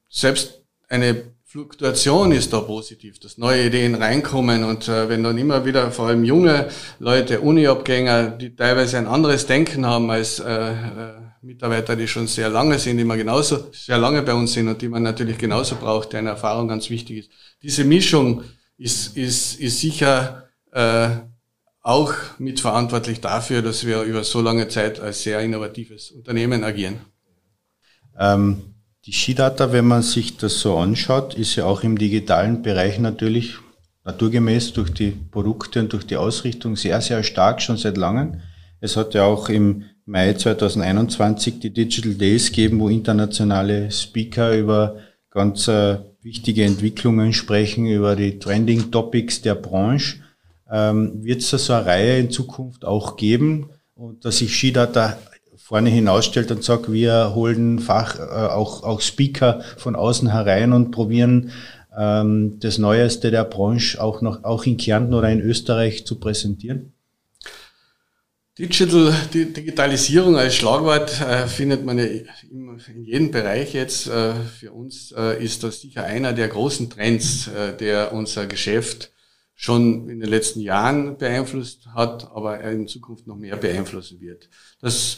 selbst 0.09 0.61
eine 0.87 1.35
Fluktuation 1.43 2.31
ist 2.31 2.51
da 2.51 2.59
positiv, 2.59 3.19
dass 3.19 3.37
neue 3.37 3.67
Ideen 3.67 3.95
reinkommen 3.95 4.65
und 4.65 4.89
äh, 4.89 5.07
wenn 5.07 5.23
dann 5.23 5.37
immer 5.37 5.63
wieder 5.63 5.89
vor 5.91 6.07
allem 6.07 6.25
junge 6.25 6.67
Leute, 6.99 7.39
Uniabgänger, 7.39 8.29
die 8.31 8.55
teilweise 8.55 8.97
ein 8.97 9.07
anderes 9.07 9.45
Denken 9.45 9.85
haben 9.85 10.09
als 10.11 10.39
äh, 10.39 10.51
äh, 10.51 11.13
Mitarbeiter, 11.41 11.95
die 11.95 12.09
schon 12.09 12.27
sehr 12.27 12.49
lange 12.49 12.77
sind, 12.77 12.97
die 12.97 13.05
man 13.05 13.17
genauso 13.17 13.71
sehr 13.71 13.97
lange 13.97 14.21
bei 14.23 14.33
uns 14.33 14.51
sind 14.51 14.67
und 14.67 14.81
die 14.81 14.89
man 14.89 15.03
natürlich 15.03 15.37
genauso 15.37 15.75
braucht, 15.75 16.11
deren 16.11 16.27
Erfahrung 16.27 16.67
ganz 16.67 16.89
wichtig 16.89 17.19
ist. 17.19 17.29
Diese 17.61 17.85
Mischung 17.85 18.43
ist, 18.77 19.15
ist, 19.17 19.59
ist 19.59 19.79
sicher 19.79 20.49
äh, 20.71 21.09
auch 21.81 22.13
mitverantwortlich 22.39 23.21
dafür, 23.21 23.61
dass 23.61 23.85
wir 23.85 24.01
über 24.01 24.23
so 24.23 24.41
lange 24.41 24.67
Zeit 24.67 24.99
als 24.99 25.23
sehr 25.23 25.39
innovatives 25.41 26.11
Unternehmen 26.11 26.63
agieren. 26.63 26.99
Ähm 28.17 28.75
die 29.05 29.13
Skidata, 29.13 29.71
wenn 29.71 29.85
man 29.85 30.01
sich 30.01 30.37
das 30.37 30.59
so 30.61 30.77
anschaut, 30.77 31.35
ist 31.35 31.55
ja 31.55 31.65
auch 31.65 31.83
im 31.83 31.95
digitalen 31.95 32.63
Bereich 32.63 32.97
natürlich 32.97 33.53
naturgemäß 34.03 34.73
durch 34.73 34.91
die 34.91 35.11
Produkte 35.11 35.79
und 35.81 35.93
durch 35.93 36.07
die 36.07 36.17
Ausrichtung 36.17 36.75
sehr, 36.75 37.01
sehr 37.01 37.21
stark 37.21 37.61
schon 37.61 37.77
seit 37.77 37.97
langem. 37.97 38.41
Es 38.79 38.97
hat 38.97 39.13
ja 39.13 39.23
auch 39.23 39.49
im 39.49 39.83
Mai 40.05 40.33
2021 40.33 41.59
die 41.59 41.71
Digital 41.71 42.15
Days 42.15 42.49
gegeben, 42.49 42.79
wo 42.79 42.89
internationale 42.89 43.91
Speaker 43.91 44.57
über 44.57 44.97
ganz 45.29 45.67
äh, 45.67 45.97
wichtige 46.25 46.65
Entwicklungen 46.65 47.33
sprechen, 47.33 47.85
über 47.85 48.15
die 48.15 48.39
Trending 48.39 48.89
Topics 48.89 49.43
der 49.43 49.53
Branche. 49.53 50.17
Ähm, 50.69 51.23
Wird 51.23 51.41
es 51.41 51.51
da 51.51 51.59
so 51.59 51.73
eine 51.73 51.85
Reihe 51.85 52.19
in 52.19 52.31
Zukunft 52.31 52.83
auch 52.83 53.15
geben 53.15 53.69
und 53.93 54.25
dass 54.25 54.39
sich 54.39 54.53
Skidata 54.53 55.19
vorne 55.55 55.91
hinausstellt 55.91 56.49
und 56.51 56.63
sagt, 56.63 56.91
wir 56.91 57.33
holen 57.35 57.77
Fach, 57.77 58.19
äh, 58.19 58.23
auch, 58.23 58.83
auch 58.83 59.01
Speaker 59.01 59.61
von 59.77 59.95
außen 59.95 60.31
herein 60.31 60.73
und 60.73 60.89
probieren 60.89 61.51
ähm, 61.95 62.57
das 62.59 62.79
Neueste 62.79 63.29
der 63.29 63.43
Branche 63.43 64.01
auch 64.01 64.21
noch 64.21 64.43
auch 64.43 64.65
in 64.65 64.77
Kärnten 64.77 65.13
oder 65.13 65.29
in 65.29 65.41
Österreich 65.41 66.07
zu 66.07 66.19
präsentieren? 66.19 66.94
Digital, 68.57 69.13
die 69.33 69.51
Digitalisierung 69.51 70.37
als 70.37 70.55
Schlagwort 70.55 71.19
äh, 71.19 71.45
findet 71.47 71.83
man 71.83 71.97
ja 71.97 72.05
in, 72.05 73.03
jedem 73.03 73.29
Bereich 73.29 73.73
jetzt. 73.73 74.07
Äh, 74.07 74.33
für 74.33 74.71
uns 74.71 75.11
äh, 75.11 75.43
ist 75.43 75.63
das 75.63 75.81
sicher 75.81 76.05
einer 76.05 76.31
der 76.31 76.47
großen 76.47 76.89
Trends, 76.89 77.47
äh, 77.47 77.75
der 77.75 78.13
unser 78.13 78.45
Geschäft 78.45 79.11
schon 79.55 80.09
in 80.09 80.21
den 80.21 80.29
letzten 80.29 80.61
Jahren 80.61 81.17
beeinflusst 81.17 81.87
hat, 81.93 82.31
aber 82.31 82.61
in 82.61 82.87
Zukunft 82.87 83.27
noch 83.27 83.35
mehr 83.35 83.57
beeinflussen 83.57 84.21
wird. 84.21 84.49
Das 84.79 85.17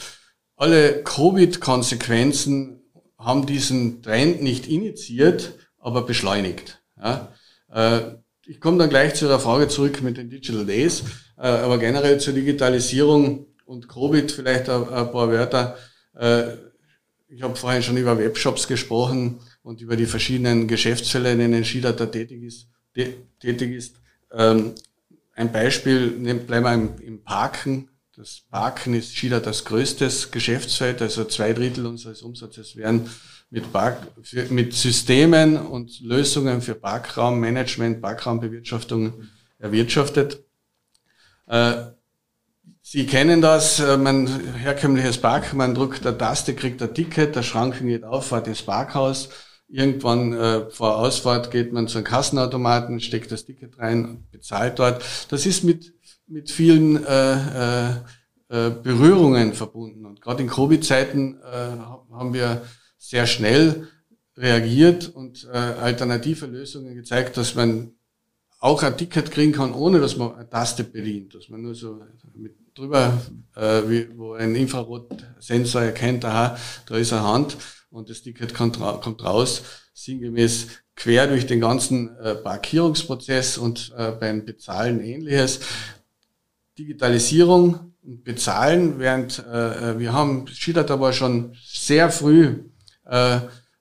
alle 0.55 1.03
Covid-Konsequenzen 1.03 2.81
haben 3.19 3.45
diesen 3.45 4.01
Trend 4.01 4.41
nicht 4.41 4.67
initiiert, 4.67 5.53
aber 5.77 6.01
beschleunigt. 6.01 6.81
Ja. 6.99 7.31
Äh, 7.71 8.15
ich 8.47 8.59
komme 8.59 8.79
dann 8.79 8.89
gleich 8.89 9.13
zu 9.13 9.27
der 9.27 9.39
Frage 9.39 9.67
zurück 9.67 10.01
mit 10.01 10.17
den 10.17 10.31
Digital 10.31 10.65
Days, 10.65 11.03
aber 11.41 11.77
generell 11.77 12.19
zur 12.19 12.33
Digitalisierung 12.33 13.45
und 13.65 13.87
Covid 13.87 14.31
vielleicht 14.31 14.69
ein, 14.69 14.85
paar 14.85 15.29
Wörter. 15.29 15.77
Äh, 16.15 16.53
ich 17.29 17.41
habe 17.43 17.55
vorhin 17.55 17.83
schon 17.83 17.97
über 17.97 18.17
Webshops 18.17 18.67
gesprochen 18.67 19.39
und 19.61 19.81
über 19.81 19.95
die 19.95 20.05
verschiedenen 20.05 20.67
Geschäftsfälle, 20.67 21.33
in 21.33 21.39
denen 21.39 21.63
Skidata 21.63 22.05
tätig 22.05 22.43
ist. 22.43 22.67
Tätig 23.39 23.75
ist. 23.75 23.97
Ähm, 24.31 24.73
ein 25.35 25.51
Beispiel, 25.51 26.09
bleiben 26.47 26.97
wir 26.97 27.05
im 27.05 27.23
Parken. 27.23 27.89
Das 28.15 28.41
Parken 28.49 28.95
ist 28.95 29.15
Schiller 29.15 29.39
das 29.39 29.63
größte 29.65 30.09
Geschäftsfeld, 30.31 31.03
also 31.03 31.25
zwei 31.25 31.53
Drittel 31.53 31.85
unseres 31.85 32.23
Umsatzes 32.23 32.75
werden 32.75 33.07
mit, 33.51 33.71
Park, 33.71 34.01
mit 34.49 34.73
Systemen 34.73 35.57
und 35.57 36.01
Lösungen 36.01 36.61
für 36.61 36.73
Parkraummanagement, 36.73 38.01
Parkraumbewirtschaftung 38.01 39.13
erwirtschaftet. 39.59 40.46
Äh, 41.47 41.73
Sie 42.81 43.05
kennen 43.05 43.41
das, 43.41 43.81
äh, 43.81 43.97
mein 43.97 44.27
herkömmliches 44.55 45.17
Park, 45.17 45.53
man 45.53 45.75
drückt 45.75 46.07
eine 46.07 46.17
Taste, 46.17 46.55
kriegt 46.55 46.81
ein 46.81 46.93
Ticket, 46.93 47.35
der 47.35 47.43
Schrank 47.43 47.81
geht 47.81 48.05
auf, 48.05 48.27
fährt 48.27 48.47
ins 48.47 48.61
Parkhaus. 48.61 49.27
Irgendwann 49.67 50.31
äh, 50.31 50.69
vor 50.69 50.97
Ausfahrt 50.97 51.51
geht 51.51 51.73
man 51.73 51.89
zu 51.89 51.97
einem 51.97 52.05
Kassenautomaten, 52.05 53.01
steckt 53.01 53.33
das 53.33 53.43
Ticket 53.45 53.77
rein, 53.77 54.25
bezahlt 54.31 54.79
dort. 54.79 55.03
Das 55.29 55.45
ist 55.45 55.65
mit 55.65 55.97
mit 56.27 56.51
vielen 56.51 57.03
äh, 57.05 57.89
äh, 57.89 57.89
äh, 58.49 58.69
Berührungen 58.69 59.53
verbunden. 59.53 60.05
Und 60.05 60.21
gerade 60.21 60.43
in 60.43 60.49
Covid-Zeiten 60.49 61.39
äh, 61.41 62.13
haben 62.13 62.33
wir 62.33 62.61
sehr 62.97 63.25
schnell 63.25 63.87
reagiert 64.35 65.09
und 65.09 65.47
äh, 65.51 65.57
alternative 65.57 66.45
Lösungen 66.45 66.93
gezeigt, 66.95 67.37
dass 67.37 67.55
man 67.55 67.93
auch 68.59 68.83
ein 68.83 68.97
Ticket 68.97 69.31
kriegen 69.31 69.51
kann, 69.51 69.73
ohne 69.73 69.99
dass 69.99 70.17
man 70.17 70.35
eine 70.35 70.49
Taste 70.49 70.83
bedient, 70.83 71.35
dass 71.35 71.49
man 71.49 71.61
nur 71.61 71.75
so 71.75 72.01
mit 72.35 72.55
drüber, 72.73 73.21
äh, 73.55 73.81
wie, 73.87 74.17
wo 74.17 74.33
ein 74.33 74.55
Infrarotsensor 74.55 75.81
erkennt, 75.81 76.25
aha, 76.25 76.57
da 76.87 76.95
ist 76.95 77.13
eine 77.13 77.23
Hand 77.23 77.57
und 77.89 78.09
das 78.09 78.21
Ticket 78.21 78.53
kommt, 78.53 78.79
kommt 78.79 79.23
raus, 79.23 79.63
sinngemäß 79.93 80.67
quer 80.95 81.27
durch 81.27 81.45
den 81.45 81.61
ganzen 81.61 82.15
äh, 82.17 82.35
Parkierungsprozess 82.35 83.57
und 83.57 83.93
äh, 83.97 84.11
beim 84.11 84.45
Bezahlen 84.45 84.99
ähnliches. 84.99 85.59
Digitalisierung 86.77 87.93
und 88.03 88.23
Bezahlen, 88.23 88.99
während 88.99 89.39
äh, 89.39 89.91
äh 89.91 89.99
wir 89.99 90.13
haben, 90.13 90.47
Schidata 90.47 90.93
aber 90.93 91.13
schon 91.13 91.55
sehr 91.65 92.11
früh 92.11 92.63
äh, 93.05 93.39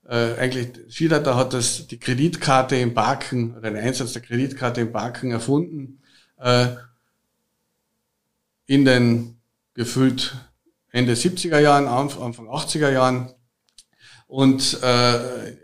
äh, 0.09 0.35
eigentlich 0.39 0.95
Schidata 0.95 1.37
hat 1.37 1.53
das 1.53 1.87
die 1.87 1.99
Kreditkarte 1.99 2.77
im 2.77 2.95
Parken 2.95 3.57
oder 3.57 3.71
den 3.71 3.77
Einsatz 3.77 4.13
der 4.13 4.23
Kreditkarte 4.23 4.81
im 4.81 4.93
Parken 4.93 5.31
erfunden. 5.31 6.01
Äh, 6.39 6.69
in 8.67 8.85
den 8.85 9.39
gefühlt 9.75 10.37
Ende 10.91 11.15
70er 11.15 11.59
Jahren, 11.59 11.87
Anfang 11.87 12.49
80er 12.49 12.91
Jahren 12.91 13.33
und 14.27 14.83
äh, 14.83 15.57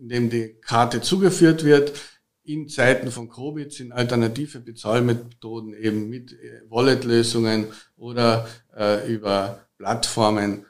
indem 0.00 0.30
die 0.30 0.54
Karte 0.60 1.00
zugeführt 1.00 1.64
wird. 1.64 1.92
In 2.44 2.68
Zeiten 2.68 3.12
von 3.12 3.28
Covid 3.28 3.72
sind 3.72 3.92
alternative 3.92 4.58
Bezahlmethoden 4.58 5.74
eben 5.74 6.10
mit 6.10 6.32
äh, 6.32 6.62
Wallet-Lösungen 6.68 7.66
oder 7.96 8.48
äh, 8.76 9.12
über 9.12 9.60
Plattformen 9.78 10.66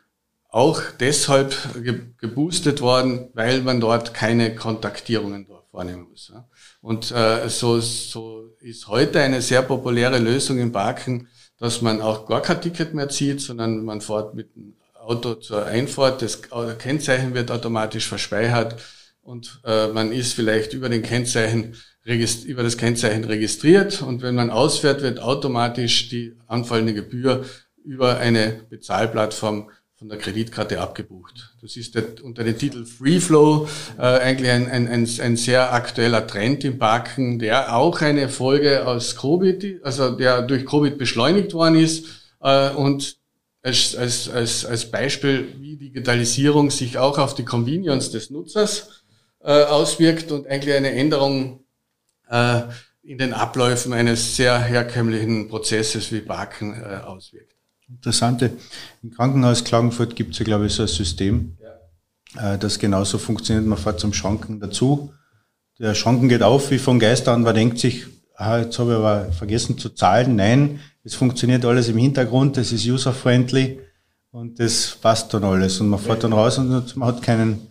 auch 0.52 0.82
deshalb 1.00 1.56
ge 1.82 2.00
geboostet 2.18 2.82
worden, 2.82 3.30
weil 3.32 3.62
man 3.62 3.80
dort 3.80 4.14
keine 4.14 4.54
Kontaktierungen 4.54 5.46
vornehmen 5.70 6.06
muss. 6.10 6.30
Und 6.82 7.10
äh, 7.10 7.48
so, 7.48 7.80
so 7.80 8.54
ist 8.60 8.86
heute 8.86 9.20
eine 9.20 9.40
sehr 9.40 9.62
populäre 9.62 10.18
Lösung 10.18 10.58
im 10.58 10.70
Parken, 10.70 11.28
dass 11.58 11.80
man 11.80 12.02
auch 12.02 12.26
gar 12.26 12.42
kein 12.42 12.60
Ticket 12.60 12.92
mehr 12.92 13.08
zieht, 13.08 13.40
sondern 13.40 13.82
man 13.84 14.02
fährt 14.02 14.34
mit 14.34 14.54
dem 14.54 14.74
Auto 14.94 15.34
zur 15.34 15.64
Einfahrt, 15.64 16.22
das 16.22 16.42
Kennzeichen 16.78 17.34
wird 17.34 17.50
automatisch 17.50 18.06
verspeichert 18.06 18.76
und 19.22 19.60
äh, 19.64 19.88
man 19.88 20.12
ist 20.12 20.34
vielleicht 20.34 20.74
über 20.74 20.88
den 20.88 21.02
Kennzeichen 21.02 21.76
über 22.04 22.64
das 22.64 22.76
Kennzeichen 22.76 23.24
registriert 23.24 24.02
und 24.02 24.22
wenn 24.22 24.34
man 24.34 24.50
ausfährt, 24.50 25.02
wird 25.02 25.20
automatisch 25.20 26.08
die 26.08 26.36
anfallende 26.48 26.94
Gebühr 26.94 27.44
über 27.84 28.18
eine 28.18 28.64
Bezahlplattform 28.68 29.70
von 30.02 30.08
der 30.08 30.18
Kreditkarte 30.18 30.80
abgebucht. 30.80 31.54
Das 31.62 31.76
ist 31.76 31.94
der, 31.94 32.02
unter 32.24 32.42
dem 32.42 32.58
Titel 32.58 32.84
Free 32.84 33.20
Flow 33.20 33.68
äh, 33.96 34.02
eigentlich 34.02 34.50
ein, 34.50 34.68
ein, 34.68 34.88
ein, 34.88 35.08
ein 35.20 35.36
sehr 35.36 35.72
aktueller 35.72 36.26
Trend 36.26 36.64
im 36.64 36.76
Parken, 36.76 37.38
der 37.38 37.76
auch 37.76 38.00
eine 38.00 38.28
Folge 38.28 38.84
aus 38.84 39.14
Covid, 39.14 39.84
also 39.84 40.10
der 40.10 40.42
durch 40.42 40.66
Covid 40.66 40.98
beschleunigt 40.98 41.54
worden 41.54 41.76
ist 41.76 42.06
äh, 42.40 42.70
und 42.70 43.16
als, 43.62 43.94
als, 43.94 44.28
als, 44.28 44.66
als 44.66 44.90
Beispiel, 44.90 45.54
wie 45.60 45.76
Digitalisierung 45.76 46.72
sich 46.72 46.98
auch 46.98 47.18
auf 47.18 47.36
die 47.36 47.44
Convenience 47.44 48.10
des 48.10 48.28
Nutzers 48.30 49.04
äh, 49.38 49.52
auswirkt 49.52 50.32
und 50.32 50.48
eigentlich 50.48 50.74
eine 50.74 50.90
Änderung 50.90 51.64
äh, 52.28 52.62
in 53.04 53.18
den 53.18 53.32
Abläufen 53.32 53.92
eines 53.92 54.34
sehr 54.34 54.58
herkömmlichen 54.58 55.48
Prozesses 55.48 56.10
wie 56.10 56.22
Parken 56.22 56.74
äh, 56.74 56.96
auswirkt. 57.04 57.51
Interessante. 57.94 58.52
Im 59.02 59.10
Krankenhaus 59.10 59.64
Klagenfurt 59.64 60.16
gibt 60.16 60.32
es 60.32 60.38
ja, 60.38 60.44
glaube 60.44 60.66
ich, 60.66 60.72
so 60.72 60.82
ein 60.82 60.88
System, 60.88 61.56
ja. 62.34 62.54
äh, 62.54 62.58
das 62.58 62.78
genauso 62.78 63.18
funktioniert. 63.18 63.66
Man 63.66 63.78
fährt 63.78 64.00
zum 64.00 64.12
Schranken 64.12 64.60
dazu. 64.60 65.12
Der 65.78 65.94
Schranken 65.94 66.28
geht 66.28 66.42
auf 66.42 66.70
wie 66.70 66.78
von 66.78 66.98
Geister 66.98 67.32
an. 67.32 67.42
Man 67.42 67.54
denkt 67.54 67.78
sich, 67.78 68.06
ah, 68.34 68.58
jetzt 68.58 68.78
habe 68.78 68.92
ich 68.92 68.96
aber 68.96 69.32
vergessen 69.32 69.78
zu 69.78 69.90
zahlen. 69.90 70.36
Nein, 70.36 70.80
es 71.04 71.14
funktioniert 71.14 71.64
alles 71.64 71.88
im 71.88 71.98
Hintergrund, 71.98 72.56
es 72.56 72.72
ist 72.72 72.86
user-friendly 72.86 73.80
und 74.30 74.58
das 74.58 74.96
passt 75.00 75.32
dann 75.34 75.44
alles. 75.44 75.80
Und 75.80 75.88
man 75.88 76.00
fährt 76.00 76.24
dann 76.24 76.32
raus 76.32 76.58
und 76.58 76.96
man 76.96 77.08
hat 77.08 77.22
keinen 77.22 77.68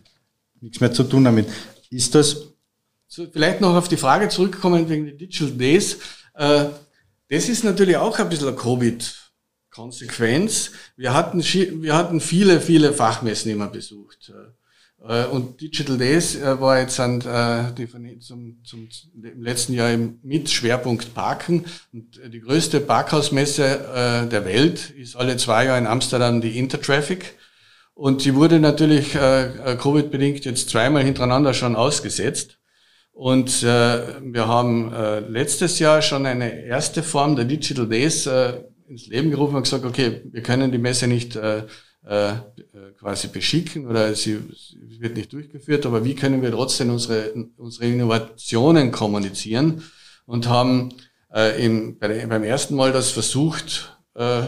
nichts 0.60 0.80
mehr 0.80 0.94
zu 0.94 1.04
tun 1.04 1.24
damit. 1.24 1.48
Ist 1.90 2.14
das? 2.16 2.38
So, 3.08 3.26
vielleicht 3.32 3.60
noch 3.60 3.76
auf 3.76 3.90
die 3.90 3.98
Frage 3.98 4.30
zurückkommen 4.30 4.88
wegen 4.88 5.06
den 5.06 5.18
Digital 5.18 5.52
Days. 5.52 5.98
Äh, 6.34 6.66
das 7.30 7.50
ist 7.50 7.64
natürlich 7.64 7.98
auch 7.98 8.18
ein 8.20 8.30
bisschen 8.30 8.48
eine 8.48 8.56
Covid-Konsequenz. 9.72 10.72
Wir 10.96 11.14
hatten, 11.14 11.42
wir 11.42 11.96
hatten 11.96 12.20
viele, 12.20 12.62
viele 12.62 12.94
Fachmessen 12.94 13.52
immer 13.52 13.68
besucht. 13.68 14.32
Äh, 15.08 15.26
und 15.26 15.60
Digital 15.62 15.98
Days 15.98 16.36
äh, 16.36 16.60
war 16.60 16.80
jetzt 16.80 17.00
an, 17.00 17.20
die, 17.76 18.20
zum, 18.20 18.64
zum, 18.64 18.88
im 19.24 19.42
letzten 19.42 19.74
Jahr 19.74 19.98
mit 20.22 20.50
Schwerpunkt 20.50 21.14
Parken. 21.14 21.66
Und 21.92 22.20
die 22.32 22.42
größte 22.42 22.80
Parkhausmesse 22.80 24.28
der 24.32 24.46
Welt 24.46 24.92
ist 24.92 25.16
alle 25.16 25.38
zwei 25.38 25.66
Jahre 25.66 25.80
in 25.80 25.88
Amsterdam 25.88 26.42
die 26.42 26.60
Intertraffic. 26.60 27.36
Und 27.94 28.26
die 28.26 28.34
wurde 28.34 28.60
natürlich 28.60 29.14
äh, 29.14 29.74
äh, 29.74 29.76
Covid-bedingt 29.76 30.46
jetzt 30.46 30.70
zweimal 30.70 31.04
hintereinander 31.04 31.54
schon 31.54 31.76
ausgesetzt. 31.76 32.58
Und 33.12 33.62
äh, 33.62 34.02
wir 34.22 34.48
haben 34.48 34.92
äh, 34.94 35.20
letztes 35.20 35.78
Jahr 35.80 36.02
schon 36.02 36.26
eine 36.26 36.64
erste 36.66 37.04
Form 37.04 37.36
der 37.36 37.46
Digital 37.46 37.88
Days 37.88 38.26
äh, 38.26 38.64
ins 38.92 39.08
Leben 39.08 39.32
gerufen 39.32 39.56
und 39.56 39.64
gesagt, 39.64 39.86
okay, 39.86 40.22
wir 40.26 40.44
können 40.44 40.72
die 40.72 40.78
Messe 40.78 41.08
nicht 41.08 41.36
äh, 41.36 41.64
äh, 42.06 42.34
quasi 43.00 43.28
beschicken 43.28 43.88
oder 43.88 44.14
sie, 44.16 44.40
sie 44.54 45.00
wird 45.00 45.16
nicht 45.16 45.32
durchgeführt, 45.32 45.86
aber 45.86 46.04
wie 46.04 46.16
können 46.16 46.42
wir 46.42 46.52
trotzdem 46.52 46.90
unsere, 46.90 47.34
unsere 47.58 47.86
Innovationen 47.86 48.92
kommunizieren 48.92 49.84
und 50.26 50.50
haben 50.50 50.90
äh, 51.34 51.64
im, 51.66 51.98
bei, 52.00 52.26
beim 52.26 52.44
ersten 52.44 52.76
Mal 52.76 52.92
das 52.92 53.12
versucht, 53.12 53.98
äh, 54.16 54.42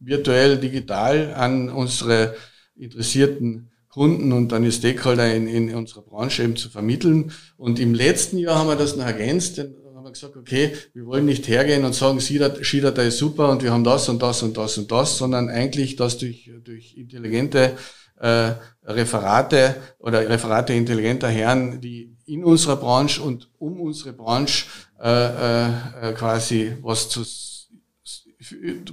virtuell, 0.00 0.58
digital 0.58 1.34
an 1.34 1.68
unsere 1.68 2.34
interessierten 2.74 3.70
Kunden 3.88 4.32
und 4.32 4.50
dann 4.50 4.64
die 4.64 4.72
Stakeholder 4.72 5.32
in, 5.32 5.46
in 5.46 5.74
unserer 5.74 6.02
Branche 6.02 6.42
eben 6.42 6.56
zu 6.56 6.70
vermitteln. 6.70 7.32
Und 7.58 7.78
im 7.78 7.94
letzten 7.94 8.38
Jahr 8.38 8.58
haben 8.58 8.68
wir 8.68 8.76
das 8.76 8.96
noch 8.96 9.04
ergänzt, 9.04 9.58
haben 9.58 9.74
wir 10.12 10.28
gesagt, 10.28 10.36
okay, 10.36 10.76
wir 10.92 11.06
wollen 11.06 11.24
nicht 11.24 11.48
hergehen 11.48 11.84
und 11.84 11.94
sagen, 11.94 12.20
Skidata 12.20 13.02
ist 13.02 13.18
super 13.18 13.50
und 13.50 13.62
wir 13.62 13.72
haben 13.72 13.84
das 13.84 14.08
und 14.08 14.22
das 14.22 14.42
und 14.42 14.56
das 14.56 14.78
und 14.78 14.90
das, 14.90 15.18
sondern 15.18 15.48
eigentlich 15.48 15.96
das 15.96 16.18
durch, 16.18 16.50
durch 16.62 16.96
intelligente 16.96 17.76
äh, 18.20 18.52
Referate 18.84 19.76
oder 19.98 20.28
Referate 20.28 20.74
intelligenter 20.74 21.28
Herren, 21.28 21.80
die 21.80 22.16
in 22.26 22.44
unserer 22.44 22.76
Branche 22.76 23.22
und 23.22 23.48
um 23.58 23.80
unsere 23.80 24.12
Branche 24.12 24.66
äh, 25.00 25.68
äh, 25.68 26.12
quasi 26.14 26.76
was 26.82 27.08
zu 27.08 27.24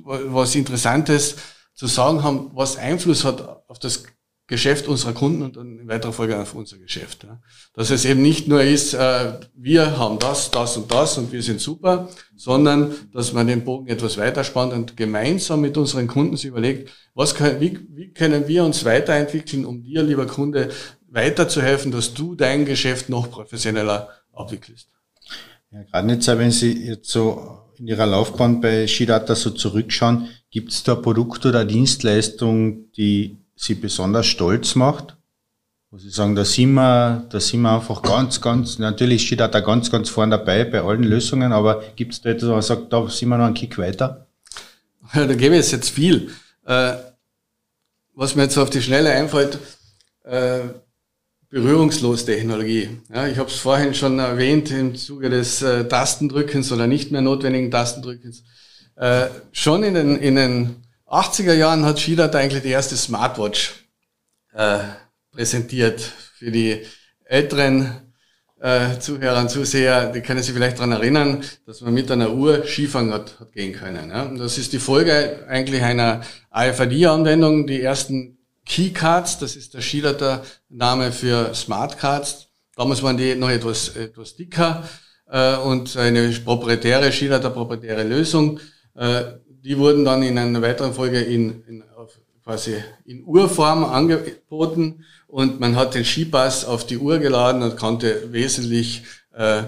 was 0.03 0.55
Interessantes 0.55 1.35
zu 1.73 1.87
sagen 1.87 2.23
haben, 2.23 2.51
was 2.53 2.77
Einfluss 2.77 3.25
hat 3.25 3.41
auf 3.67 3.79
das 3.79 4.03
Geschäft 4.49 4.87
unserer 4.87 5.13
Kunden 5.13 5.43
und 5.43 5.57
dann 5.57 5.77
in 5.77 5.87
weiterer 5.87 6.11
Folge 6.11 6.37
auf 6.39 6.55
unser 6.55 6.79
Geschäft. 6.79 7.27
Dass 7.75 7.91
es 7.91 8.03
eben 8.03 8.23
nicht 8.23 8.47
nur 8.47 8.63
ist, 8.63 8.95
äh, 8.95 9.33
wir 9.53 9.97
haben 9.97 10.17
das, 10.17 10.49
das 10.49 10.75
und 10.75 10.91
das 10.91 11.19
und 11.19 11.31
wir 11.31 11.43
sind 11.43 11.61
super, 11.61 12.09
sondern 12.35 12.95
dass 13.13 13.31
man 13.31 13.45
den 13.45 13.63
Bogen 13.63 13.87
etwas 13.87 14.17
weiter 14.17 14.43
spannt 14.43 14.73
und 14.73 14.97
gemeinsam 14.97 15.61
mit 15.61 15.77
unseren 15.77 16.07
Kunden 16.07 16.35
sich 16.35 16.47
überlegt, 16.47 16.89
was 17.13 17.35
können, 17.35 17.61
wie, 17.61 17.79
wie 17.91 18.11
können 18.11 18.47
wir 18.47 18.63
uns 18.63 18.83
weiterentwickeln, 18.85 19.65
um 19.65 19.83
dir, 19.83 20.01
lieber 20.01 20.25
Kunde, 20.25 20.69
weiterzuhelfen, 21.07 21.91
dass 21.91 22.15
du 22.15 22.33
dein 22.33 22.65
Geschäft 22.65 23.07
noch 23.07 23.29
professioneller 23.29 24.09
abwickelst. 24.33 24.89
Ja, 25.71 25.83
gerade 25.83 26.11
jetzt, 26.11 26.27
wenn 26.27 26.49
Sie 26.49 26.87
jetzt 26.87 27.11
so 27.11 27.59
in 27.77 27.85
Ihrer 27.85 28.07
Laufbahn 28.07 28.61
bei 28.61 28.87
Shidata 28.87 29.35
so 29.35 29.51
zurückschauen, 29.51 30.27
gibt 30.49 30.71
es 30.71 30.81
da 30.81 30.95
Produkte 30.95 31.49
oder 31.49 31.65
Dienstleistungen, 31.65 32.91
die 32.93 33.37
Sie 33.61 33.75
besonders 33.75 34.25
stolz 34.25 34.75
macht? 34.75 35.17
Wo 35.91 35.97
Sie 35.97 36.09
sagen, 36.09 36.33
da 36.33 36.45
sind 36.45 36.75
wir, 36.75 37.25
da 37.29 37.39
sind 37.41 37.61
wir 37.61 37.75
einfach 37.75 38.01
ganz, 38.01 38.39
ganz, 38.39 38.79
natürlich 38.79 39.27
steht 39.27 39.41
da 39.41 39.47
ganz, 39.59 39.91
ganz 39.91 40.07
vorne 40.07 40.37
dabei 40.37 40.63
bei 40.63 40.81
allen 40.81 41.03
Lösungen, 41.03 41.51
aber 41.51 41.83
gibt 41.97 42.13
es 42.13 42.21
da 42.21 42.29
etwas, 42.29 42.47
wo 42.47 42.53
man 42.53 42.61
sagt, 42.61 42.93
da 42.93 43.09
sind 43.09 43.27
wir 43.27 43.37
noch 43.37 43.47
einen 43.47 43.55
Kick 43.55 43.77
weiter? 43.77 44.27
Ja, 45.13 45.25
da 45.25 45.33
ich 45.33 45.43
es 45.43 45.71
jetzt 45.71 45.89
viel. 45.89 46.31
Äh, 46.65 46.93
was 48.13 48.35
mir 48.35 48.43
jetzt 48.43 48.57
auf 48.57 48.69
die 48.69 48.81
Schnelle 48.81 49.11
einfällt, 49.11 49.59
äh, 50.23 50.59
berührungslos 51.49 52.23
Technologie. 52.23 53.01
Ja, 53.13 53.27
ich 53.27 53.37
habe 53.37 53.49
es 53.49 53.57
vorhin 53.57 53.93
schon 53.93 54.19
erwähnt 54.19 54.71
im 54.71 54.95
Zuge 54.95 55.29
des 55.29 55.61
äh, 55.61 55.85
Tastendrückens 55.85 56.71
oder 56.71 56.87
nicht 56.87 57.11
mehr 57.11 57.21
notwendigen 57.21 57.71
Tastendrückens. 57.71 58.43
Äh, 58.95 59.27
schon 59.51 59.83
in 59.83 59.95
den, 59.95 60.15
in 60.17 60.35
den 60.35 60.78
80er 61.09 61.53
Jahren 61.53 61.85
hat 61.85 61.99
Schiedert 61.99 62.35
eigentlich 62.35 62.61
die 62.61 62.69
erste 62.69 62.95
Smartwatch 62.95 63.85
äh, 64.53 64.79
präsentiert. 65.31 66.01
Für 66.37 66.51
die 66.51 66.85
älteren 67.25 68.13
äh, 68.59 68.99
Zuhörer 68.99 69.39
und 69.39 69.49
Zuseher, 69.49 70.11
die 70.11 70.21
können 70.21 70.43
sich 70.43 70.53
vielleicht 70.53 70.77
daran 70.77 70.91
erinnern, 70.91 71.43
dass 71.65 71.81
man 71.81 71.93
mit 71.93 72.11
einer 72.11 72.31
Uhr 72.31 72.65
Skifahren 72.65 73.11
hat, 73.11 73.39
hat 73.39 73.53
gehen 73.53 73.73
können. 73.73 74.09
Ja? 74.09 74.23
Und 74.23 74.37
das 74.37 74.57
ist 74.57 74.71
die 74.71 74.79
Folge 74.79 75.45
eigentlich 75.47 75.81
einer 75.81 76.21
AFID-Anwendung. 76.51 77.65
Die 77.65 77.81
ersten 77.81 78.37
Keycards, 78.65 79.39
das 79.39 79.55
ist 79.55 79.73
der 79.73 79.81
Schillerter 79.81 80.43
Name 80.69 81.11
für 81.11 81.55
Smartcards. 81.55 82.47
Damals 82.75 83.01
waren 83.01 83.17
die 83.17 83.35
noch 83.35 83.49
etwas, 83.49 83.95
etwas 83.95 84.35
dicker 84.35 84.87
äh, 85.29 85.55
und 85.55 85.97
eine 85.97 86.29
proprietäre, 86.29 87.11
Skidata 87.11 87.49
proprietäre 87.49 88.03
Lösung. 88.03 88.59
Äh, 88.95 89.23
die 89.69 89.77
wurden 89.77 90.03
dann 90.03 90.23
in 90.23 90.35
einer 90.35 90.63
weiteren 90.63 90.95
Folge 90.95 91.19
in, 91.19 91.63
in 91.67 91.83
quasi 92.43 92.83
in 93.05 93.23
Urform 93.23 93.83
angeboten 93.85 95.05
und 95.27 95.59
man 95.59 95.75
hat 95.75 95.93
den 95.93 96.03
Skipass 96.03 96.65
auf 96.65 96.87
die 96.87 96.97
Uhr 96.97 97.19
geladen 97.19 97.61
und 97.61 97.77
konnte 97.77 98.33
wesentlich 98.33 99.03
äh, 99.37 99.59
äh, 99.59 99.65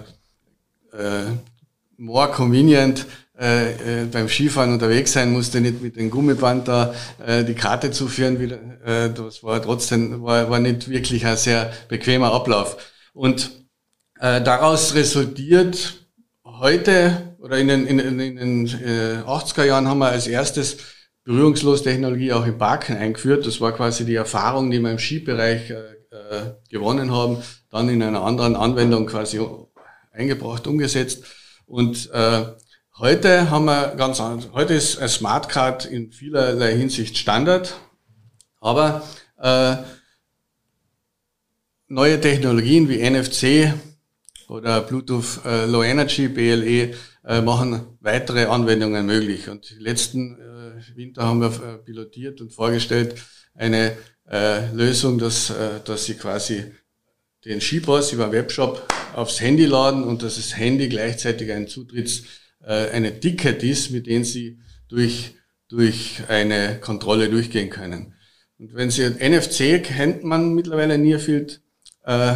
more 1.97 2.31
convenient 2.31 3.05
äh, 3.39 4.01
äh, 4.01 4.05
beim 4.05 4.27
Skifahren 4.27 4.73
unterwegs 4.73 5.13
sein, 5.13 5.31
musste 5.31 5.61
nicht 5.61 5.83
mit 5.83 5.95
dem 5.95 6.09
Gummiband 6.09 6.67
da 6.67 6.95
äh, 7.23 7.43
die 7.43 7.53
Karte 7.53 7.91
zuführen. 7.91 8.39
Wieder, 8.39 8.57
äh, 8.83 9.13
das 9.13 9.43
war 9.43 9.61
trotzdem 9.61 10.23
war, 10.23 10.49
war 10.49 10.59
nicht 10.59 10.89
wirklich 10.89 11.27
ein 11.27 11.37
sehr 11.37 11.71
bequemer 11.89 12.33
Ablauf. 12.33 12.77
Und 13.13 13.51
äh, 14.19 14.41
daraus 14.41 14.95
resultiert 14.95 16.07
heute 16.43 17.30
oder 17.41 17.57
in 17.57 17.67
den, 17.67 17.87
in, 17.87 17.99
in, 17.99 18.35
den 18.35 18.67
äh, 18.67 19.23
80er 19.25 19.65
Jahren 19.65 19.87
haben 19.87 19.97
wir 19.99 20.09
als 20.09 20.27
erstes 20.27 20.77
berührungslos 21.23 21.81
Technologie 21.81 22.33
auch 22.33 22.45
im 22.45 22.57
Parken 22.57 22.95
eingeführt. 22.95 23.47
Das 23.47 23.59
war 23.59 23.71
quasi 23.71 24.05
die 24.05 24.15
Erfahrung, 24.15 24.69
die 24.69 24.79
wir 24.79 24.91
im 24.91 24.99
Skibereich 24.99 25.71
äh, 25.71 25.75
äh, 26.11 26.53
gewonnen 26.69 27.11
haben, 27.11 27.37
dann 27.71 27.89
in 27.89 28.03
einer 28.03 28.21
anderen 28.21 28.55
Anwendung 28.55 29.07
quasi 29.07 29.39
eingebracht, 30.11 30.67
umgesetzt. 30.67 31.23
Und 31.65 32.11
äh, 32.13 32.45
heute 32.99 33.49
haben 33.49 33.65
wir 33.65 33.95
ganz 33.97 34.21
anders. 34.21 34.49
Heute 34.53 34.75
ist 34.75 34.99
ein 34.99 35.09
Smartcard 35.09 35.85
in 35.85 36.11
vielerlei 36.11 36.75
Hinsicht 36.75 37.17
Standard, 37.17 37.75
aber 38.59 39.01
äh, 39.37 39.77
neue 41.87 42.21
Technologien 42.21 42.87
wie 42.87 43.09
NFC 43.09 43.73
oder 44.47 44.81
Bluetooth 44.81 45.43
äh, 45.43 45.65
Low 45.65 45.81
Energy 45.81 46.27
BLE 46.27 46.93
machen 47.23 47.97
weitere 47.99 48.45
Anwendungen 48.45 49.05
möglich. 49.05 49.47
Und 49.47 49.79
letzten 49.79 50.39
äh, 50.39 50.97
Winter 50.97 51.23
haben 51.23 51.41
wir 51.41 51.47
äh, 51.47 51.77
pilotiert 51.77 52.41
und 52.41 52.51
vorgestellt 52.51 53.15
eine 53.53 53.95
äh, 54.29 54.71
Lösung, 54.73 55.19
dass, 55.19 55.49
äh, 55.49 55.79
dass 55.85 56.05
Sie 56.05 56.15
quasi 56.15 56.71
den 57.45 57.61
Skipass 57.61 58.13
über 58.13 58.31
Webshop 58.31 58.87
aufs 59.13 59.41
Handy 59.41 59.65
laden 59.65 60.03
und 60.03 60.23
dass 60.23 60.35
das 60.35 60.57
Handy 60.57 60.89
gleichzeitig 60.89 61.51
ein 61.51 61.67
Zutritts, 61.67 62.23
äh, 62.63 62.89
eine 62.91 63.19
Ticket 63.19 63.63
ist, 63.63 63.91
mit 63.91 64.07
dem 64.07 64.23
Sie 64.23 64.59
durch, 64.87 65.35
durch 65.67 66.21
eine 66.27 66.79
Kontrolle 66.79 67.29
durchgehen 67.29 67.69
können. 67.69 68.13
Und 68.59 68.73
wenn 68.75 68.91
Sie 68.91 69.03
NFC 69.03 69.83
kennt 69.83 70.23
man 70.23 70.53
mittlerweile 70.53 70.97
Nearfield, 70.97 71.61
äh, 72.05 72.35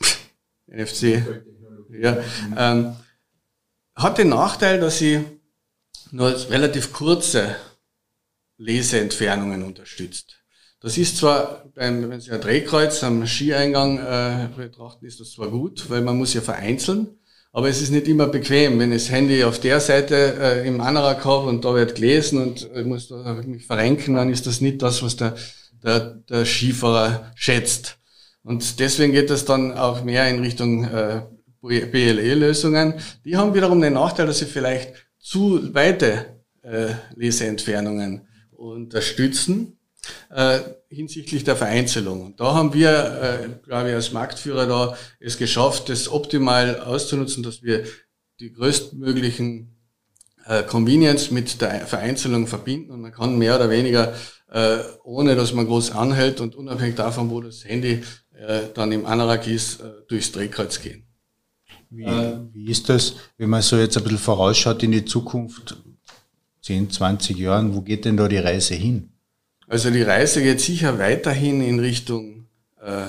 NFC, 0.68 1.22
ja, 1.90 2.22
ähm, 2.56 2.94
hat 4.02 4.18
den 4.18 4.30
Nachteil, 4.30 4.80
dass 4.80 4.98
sie 4.98 5.24
nur 6.10 6.34
relativ 6.50 6.92
kurze 6.92 7.56
Leseentfernungen 8.56 9.62
unterstützt. 9.62 10.36
Das 10.80 10.96
ist 10.96 11.18
zwar, 11.18 11.66
beim, 11.74 12.08
wenn 12.08 12.20
Sie 12.20 12.30
ein 12.30 12.40
Drehkreuz 12.40 13.04
am 13.04 13.26
Skieingang 13.26 13.98
äh, 13.98 14.48
betrachten, 14.56 15.04
ist 15.04 15.20
das 15.20 15.32
zwar 15.32 15.48
gut, 15.48 15.90
weil 15.90 16.00
man 16.00 16.16
muss 16.16 16.32
ja 16.32 16.40
vereinzeln, 16.40 17.18
aber 17.52 17.68
es 17.68 17.82
ist 17.82 17.90
nicht 17.90 18.08
immer 18.08 18.28
bequem, 18.28 18.78
wenn 18.78 18.92
ich 18.92 19.02
das 19.02 19.12
Handy 19.12 19.44
auf 19.44 19.60
der 19.60 19.80
Seite 19.80 20.14
äh, 20.40 20.66
im 20.66 20.80
Anorak 20.80 21.24
habe 21.24 21.48
und 21.48 21.64
da 21.64 21.74
wird 21.74 21.96
gelesen 21.96 22.42
und 22.42 22.70
ich 22.74 22.86
muss 22.86 23.08
da 23.08 23.34
mich 23.44 23.66
verrenken, 23.66 24.14
dann 24.14 24.30
ist 24.30 24.46
das 24.46 24.62
nicht 24.62 24.80
das, 24.80 25.02
was 25.02 25.16
der, 25.16 25.34
der, 25.82 26.14
der 26.30 26.46
Skifahrer 26.46 27.30
schätzt. 27.34 27.98
Und 28.42 28.80
deswegen 28.80 29.12
geht 29.12 29.28
es 29.28 29.44
dann 29.44 29.76
auch 29.76 30.02
mehr 30.02 30.28
in 30.30 30.40
Richtung 30.40 30.84
äh, 30.84 31.22
BLE-Lösungen, 31.62 32.94
die 33.24 33.36
haben 33.36 33.54
wiederum 33.54 33.80
den 33.80 33.94
Nachteil, 33.94 34.26
dass 34.26 34.38
sie 34.38 34.46
vielleicht 34.46 34.94
zu 35.18 35.74
weite 35.74 36.40
äh, 36.62 36.94
Leseentfernungen 37.14 38.26
unterstützen 38.52 39.78
äh, 40.30 40.60
hinsichtlich 40.88 41.44
der 41.44 41.56
Vereinzelung. 41.56 42.22
Und 42.24 42.40
da 42.40 42.54
haben 42.54 42.74
wir, 42.74 42.90
äh, 42.90 43.48
glaube 43.66 43.90
ich, 43.90 43.94
als 43.94 44.12
Marktführer 44.12 44.66
da 44.66 44.96
es 45.18 45.38
geschafft, 45.38 45.88
das 45.88 46.10
optimal 46.10 46.80
auszunutzen, 46.80 47.42
dass 47.42 47.62
wir 47.62 47.84
die 48.40 48.52
größtmöglichen 48.52 49.76
äh, 50.46 50.62
Convenience 50.62 51.30
mit 51.30 51.60
der 51.60 51.86
Vereinzelung 51.86 52.46
verbinden 52.46 52.90
und 52.90 53.02
man 53.02 53.12
kann 53.12 53.38
mehr 53.38 53.56
oder 53.56 53.70
weniger, 53.70 54.14
äh, 54.50 54.78
ohne 55.04 55.36
dass 55.36 55.52
man 55.52 55.66
groß 55.66 55.92
anhält 55.92 56.40
und 56.40 56.54
unabhängig 56.54 56.96
davon, 56.96 57.30
wo 57.30 57.40
das 57.40 57.64
Handy 57.64 58.02
äh, 58.34 58.62
dann 58.74 58.90
im 58.92 59.06
Anorak 59.06 59.46
ist, 59.46 59.80
äh, 59.80 59.92
durchs 60.08 60.32
Drehkreuz 60.32 60.80
gehen. 60.80 61.09
Wie, 61.90 62.04
äh, 62.04 62.38
wie 62.52 62.70
ist 62.70 62.88
das, 62.88 63.16
wenn 63.36 63.50
man 63.50 63.62
so 63.62 63.76
jetzt 63.76 63.96
ein 63.96 64.04
bisschen 64.04 64.18
vorausschaut 64.18 64.82
in 64.82 64.92
die 64.92 65.04
Zukunft, 65.04 65.76
10, 66.62 66.90
20 66.90 67.36
Jahren, 67.36 67.74
wo 67.74 67.80
geht 67.80 68.04
denn 68.04 68.16
da 68.16 68.28
die 68.28 68.38
Reise 68.38 68.74
hin? 68.74 69.10
Also 69.66 69.90
die 69.90 70.02
Reise 70.02 70.42
geht 70.42 70.60
sicher 70.60 70.98
weiterhin 70.98 71.60
in 71.62 71.80
Richtung, 71.80 72.46
äh, 72.80 73.06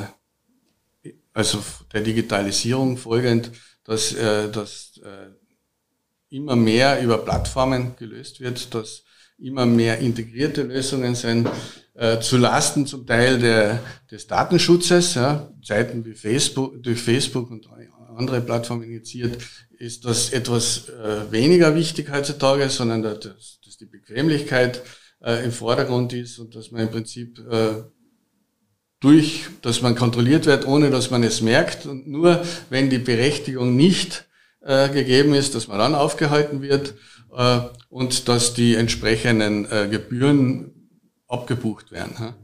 also 1.33 1.63
der 1.93 2.01
Digitalisierung 2.01 2.97
folgend, 2.97 3.51
dass, 3.83 4.13
äh, 4.13 4.49
dass 4.49 4.99
äh, 5.03 6.35
immer 6.35 6.55
mehr 6.55 7.01
über 7.01 7.19
Plattformen 7.19 7.95
gelöst 7.97 8.39
wird, 8.39 8.73
dass 8.73 9.03
immer 9.37 9.65
mehr 9.65 9.99
integrierte 9.99 10.63
Lösungen 10.63 11.15
sind, 11.15 11.49
äh, 11.93 12.19
zu 12.19 12.37
Lasten 12.37 12.85
zum 12.85 13.05
Teil 13.05 13.39
der, 13.39 13.83
des 14.09 14.27
Datenschutzes, 14.27 15.15
ja, 15.15 15.51
Seiten 15.61 16.05
wie 16.05 16.13
Facebook, 16.13 16.81
durch 16.81 17.01
Facebook 17.01 17.49
und 17.49 17.67
andere 18.17 18.41
Plattformen 18.41 18.83
initiiert, 18.83 19.37
ist 19.77 20.05
das 20.05 20.31
etwas 20.31 20.89
äh, 20.89 21.31
weniger 21.31 21.75
wichtig 21.75 22.11
heutzutage, 22.11 22.69
sondern 22.69 23.01
dass, 23.01 23.19
dass 23.19 23.77
die 23.77 23.85
Bequemlichkeit 23.85 24.81
äh, 25.23 25.43
im 25.43 25.51
Vordergrund 25.51 26.13
ist 26.13 26.39
und 26.39 26.55
dass 26.55 26.71
man 26.71 26.81
im 26.81 26.91
Prinzip 26.91 27.39
äh, 27.39 27.83
durch, 28.99 29.47
dass 29.61 29.81
man 29.81 29.95
kontrolliert 29.95 30.45
wird, 30.45 30.67
ohne 30.67 30.91
dass 30.91 31.09
man 31.09 31.23
es 31.23 31.41
merkt 31.41 31.85
und 31.85 32.07
nur 32.07 32.43
wenn 32.69 32.89
die 32.89 32.99
Berechtigung 32.99 33.75
nicht 33.75 34.25
äh, 34.61 34.89
gegeben 34.89 35.33
ist, 35.33 35.55
dass 35.55 35.67
man 35.67 35.79
dann 35.79 35.95
aufgehalten 35.95 36.61
wird 36.61 36.93
äh, 37.35 37.61
und 37.89 38.27
dass 38.27 38.53
die 38.53 38.75
entsprechenden 38.75 39.69
äh, 39.71 39.87
Gebühren 39.89 40.89
abgebucht 41.27 41.91
werden. 41.91 42.35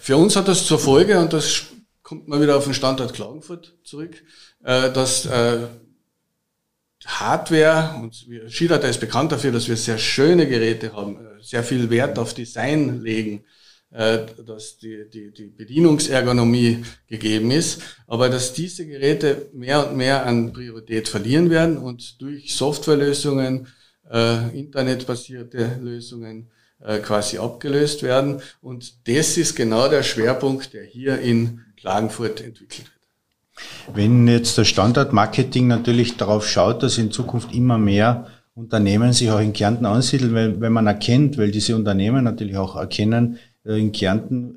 Für 0.00 0.16
uns 0.16 0.34
hat 0.34 0.48
das 0.48 0.66
zur 0.66 0.78
Folge, 0.78 1.20
und 1.20 1.32
das 1.32 1.66
kommt 2.10 2.26
man 2.26 2.42
wieder 2.42 2.56
auf 2.56 2.64
den 2.64 2.74
Standort 2.74 3.14
Klagenfurt 3.14 3.72
zurück, 3.84 4.20
äh, 4.64 4.90
dass 4.90 5.26
äh, 5.26 5.68
Hardware, 7.06 8.00
und 8.02 8.26
Skidata 8.48 8.88
ist 8.88 8.98
bekannt 8.98 9.30
dafür, 9.30 9.52
dass 9.52 9.68
wir 9.68 9.76
sehr 9.76 9.96
schöne 9.96 10.48
Geräte 10.48 10.92
haben, 10.92 11.24
äh, 11.24 11.40
sehr 11.40 11.62
viel 11.62 11.88
Wert 11.88 12.18
auf 12.18 12.34
Design 12.34 13.00
legen, 13.00 13.44
dass 13.92 14.78
die, 14.78 15.10
die, 15.12 15.32
die 15.32 15.46
Bedienungsergonomie 15.46 16.84
gegeben 17.08 17.50
ist, 17.50 17.82
aber 18.06 18.28
dass 18.28 18.52
diese 18.52 18.86
Geräte 18.86 19.48
mehr 19.52 19.88
und 19.88 19.96
mehr 19.96 20.26
an 20.26 20.52
Priorität 20.52 21.08
verlieren 21.08 21.50
werden 21.50 21.76
und 21.76 22.20
durch 22.22 22.54
Softwarelösungen, 22.54 23.66
internetbasierte 24.54 25.80
Lösungen 25.82 26.52
quasi 27.02 27.38
abgelöst 27.38 28.04
werden. 28.04 28.40
Und 28.62 29.08
das 29.08 29.36
ist 29.36 29.56
genau 29.56 29.88
der 29.88 30.04
Schwerpunkt, 30.04 30.72
der 30.72 30.84
hier 30.84 31.18
in 31.18 31.64
Klagenfurt 31.80 32.40
entwickelt 32.40 32.90
wird. 32.90 33.96
Wenn 33.96 34.28
jetzt 34.28 34.56
der 34.58 34.64
Standardmarketing 34.64 35.66
natürlich 35.66 36.16
darauf 36.16 36.48
schaut, 36.48 36.82
dass 36.82 36.98
in 36.98 37.10
Zukunft 37.10 37.54
immer 37.54 37.78
mehr 37.78 38.26
Unternehmen 38.54 39.12
sich 39.12 39.30
auch 39.30 39.40
in 39.40 39.52
Kärnten 39.52 39.86
ansiedeln, 39.86 40.34
weil, 40.34 40.60
wenn 40.60 40.72
man 40.72 40.86
erkennt, 40.86 41.38
weil 41.38 41.50
diese 41.50 41.76
Unternehmen 41.76 42.24
natürlich 42.24 42.56
auch 42.56 42.76
erkennen, 42.76 43.38
äh, 43.64 43.78
in 43.78 43.92
Kärnten 43.92 44.56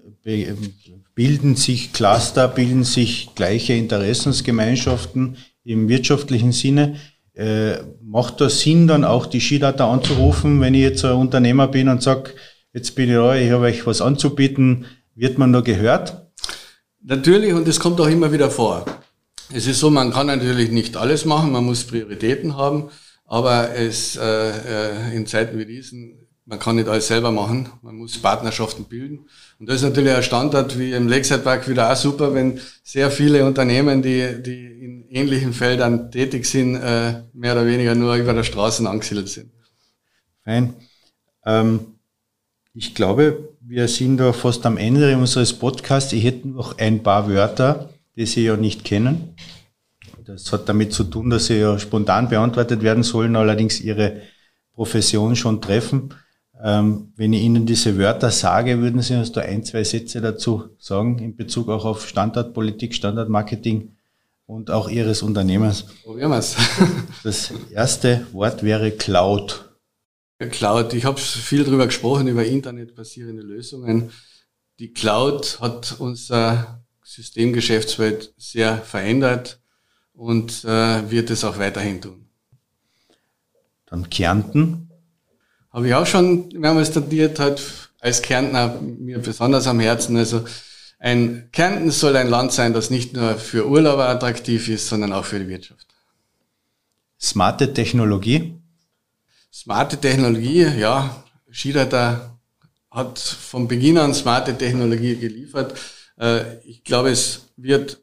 bilden 1.16 1.56
sich 1.56 1.92
Cluster, 1.92 2.48
bilden 2.48 2.84
sich 2.84 3.36
gleiche 3.36 3.74
Interessensgemeinschaften 3.74 5.38
im 5.64 5.90
wirtschaftlichen 5.90 6.52
Sinne. 6.52 6.96
Äh, 7.34 7.78
macht 8.02 8.42
das 8.42 8.62
Sinn, 8.62 8.88
dann 8.88 9.04
auch 9.04 9.26
die 9.26 9.42
Skidata 9.42 9.92
anzurufen, 9.92 10.62
wenn 10.62 10.76
ich 10.76 10.82
jetzt 10.82 11.04
ein 11.04 11.16
Unternehmer 11.16 11.68
bin 11.68 11.90
und 11.90 12.02
sage, 12.02 12.32
jetzt 12.74 12.96
bin 12.96 13.10
ich 13.10 13.16
da, 13.16 13.36
ich 13.36 13.52
habe 13.52 13.66
euch 13.66 13.86
was 13.86 14.02
anzubieten, 14.02 14.86
wird 15.16 15.38
man 15.38 15.52
da 15.52 15.62
gehört? 15.62 16.23
Natürlich, 17.06 17.54
und 17.54 17.68
das 17.68 17.80
kommt 17.80 18.00
auch 18.00 18.08
immer 18.08 18.32
wieder 18.32 18.50
vor. 18.50 18.86
Es 19.54 19.68
ist 19.68 19.80
so, 19.80 19.90
man 19.90 20.12
kann 20.12 20.28
natürlich 20.28 20.72
nicht 20.72 20.96
alles 20.96 21.26
machen, 21.26 21.52
man 21.52 21.66
muss 21.66 21.84
Prioritäten 21.84 22.56
haben, 22.56 22.90
aber 23.26 23.76
es 23.76 24.16
äh, 24.16 24.22
äh, 24.22 25.16
in 25.16 25.28
Zeiten 25.28 25.58
wie 25.60 25.66
diesen, 25.66 26.28
man 26.46 26.60
kann 26.60 26.78
nicht 26.78 26.88
alles 26.88 27.08
selber 27.08 27.32
machen, 27.32 27.70
man 27.82 27.96
muss 27.96 28.18
Partnerschaften 28.18 28.86
bilden. 28.86 29.28
Und 29.60 29.68
das 29.68 29.78
ist 29.78 29.84
natürlich 29.84 30.14
ein 30.14 30.24
Standard 30.24 30.80
wie 30.80 30.94
im 30.94 31.10
Lakeside 31.10 31.40
Park 31.40 31.68
wieder 31.68 31.92
auch 31.92 31.96
super, 31.98 32.34
wenn 32.34 32.60
sehr 32.84 33.12
viele 33.12 33.46
Unternehmen, 33.46 34.02
die, 34.02 34.42
die 34.42 34.66
in 34.84 35.10
ähnlichen 35.10 35.52
Feldern 35.54 36.10
tätig 36.10 36.46
sind, 36.46 36.76
äh, 36.76 37.22
mehr 37.34 37.54
oder 37.54 37.66
weniger 37.66 37.96
nur 37.96 38.16
über 38.16 38.34
der 38.34 38.44
Straße 38.44 38.88
angesiedelt 38.90 39.28
sind. 39.28 39.52
Fein. 40.46 40.74
Ähm, 41.46 41.80
ich 42.74 42.96
glaube, 42.96 43.53
wir 43.66 43.88
sind 43.88 44.18
da 44.18 44.34
fast 44.34 44.66
am 44.66 44.78
Ende 44.78 45.18
unseres 45.18 45.54
Podcasts. 45.54 46.12
Ich 46.14 46.24
hätte 46.24 46.48
noch 46.48 46.78
ein 46.78 47.02
paar 47.02 47.30
Wörter, 47.30 47.90
die 48.16 48.26
Sie 48.26 48.44
ja 48.44 48.58
nicht 48.58 48.84
kennen. 48.84 49.36
Das 50.26 50.52
hat 50.52 50.70
damit 50.70 50.94
zu 50.94 51.04
tun, 51.04 51.30
dass 51.30 51.48
sie 51.48 51.60
ja 51.60 51.78
spontan 51.78 52.30
beantwortet 52.30 52.82
werden 52.82 53.04
sollen, 53.04 53.36
allerdings 53.36 53.82
ihre 53.82 54.22
Profession 54.74 55.36
schon 55.36 55.62
treffen. 55.62 56.14
Ähm, 56.64 57.12
wenn 57.18 57.34
ich 57.34 57.42
Ihnen 57.42 57.66
diese 57.66 57.98
Wörter 57.98 58.32
sage, 58.32 58.80
würden 58.80 59.02
Sie 59.02 59.16
uns 59.16 59.34
da 59.34 59.42
ein, 59.42 59.66
zwei 59.66 59.84
Sätze 59.84 60.22
dazu 60.22 60.70
sagen, 60.80 61.20
in 61.20 61.36
Bezug 61.36 61.68
auch 61.68 61.84
auf 61.84 62.08
Standardpolitik, 62.08 62.96
Standardmarketing 62.96 63.98
und 64.46 64.72
auch 64.72 64.90
Ihres 64.90 65.24
Unternehmens? 65.24 65.86
Probieren 66.04 66.32
wir 66.32 66.38
es. 66.38 66.56
Das 67.24 67.52
erste 67.74 68.26
Wort 68.32 68.64
wäre 68.64 68.92
Cloud. 68.92 69.73
Cloud, 70.50 70.94
ich 70.94 71.06
habe 71.06 71.20
viel 71.20 71.64
darüber 71.64 71.86
gesprochen, 71.86 72.28
über 72.28 72.46
internetbasierende 72.46 73.42
Lösungen. 73.42 74.12
Die 74.80 74.94
Cloud 74.94 75.60
hat 75.60 75.96
unser 76.00 76.84
Systemgeschäftswelt 77.04 78.34
sehr 78.38 78.78
verändert 78.78 79.60
und 80.14 80.64
äh, 80.64 81.10
wird 81.10 81.30
es 81.30 81.44
auch 81.44 81.60
weiterhin 81.60 82.02
tun. 82.02 82.30
Dann 83.86 84.10
Kärnten. 84.10 84.90
Habe 85.72 85.88
ich 85.88 85.94
auch 85.94 86.06
schon 86.06 86.50
mehrmals 86.50 86.90
studiert, 86.90 87.40
hat 87.40 87.62
als 88.00 88.22
Kärntner 88.22 88.80
mir 88.82 89.20
besonders 89.20 89.68
am 89.68 89.80
Herzen. 89.80 90.18
Also 90.18 90.46
ein 91.00 91.50
Kärnten 91.52 91.92
soll 91.92 92.16
ein 92.16 92.30
Land 92.30 92.52
sein, 92.52 92.74
das 92.74 92.90
nicht 92.90 93.14
nur 93.14 93.36
für 93.36 93.68
Urlauber 93.68 94.08
attraktiv 94.08 94.70
ist, 94.70 94.88
sondern 94.88 95.14
auch 95.14 95.26
für 95.26 95.40
die 95.40 95.48
Wirtschaft. 95.48 95.88
Smarte 97.20 97.74
Technologie. 97.74 98.60
Smarte 99.54 99.98
Technologie, 99.98 100.64
ja, 100.80 101.24
Skidata 101.52 102.40
hat 102.90 103.20
von 103.20 103.68
Beginn 103.68 104.00
an 104.00 104.16
smarte 104.16 104.58
Technologie 104.58 105.16
geliefert. 105.16 105.80
Äh, 106.20 106.58
ich 106.66 106.84
glaube, 106.84 107.12
es 107.12 107.54
wird 107.56 108.00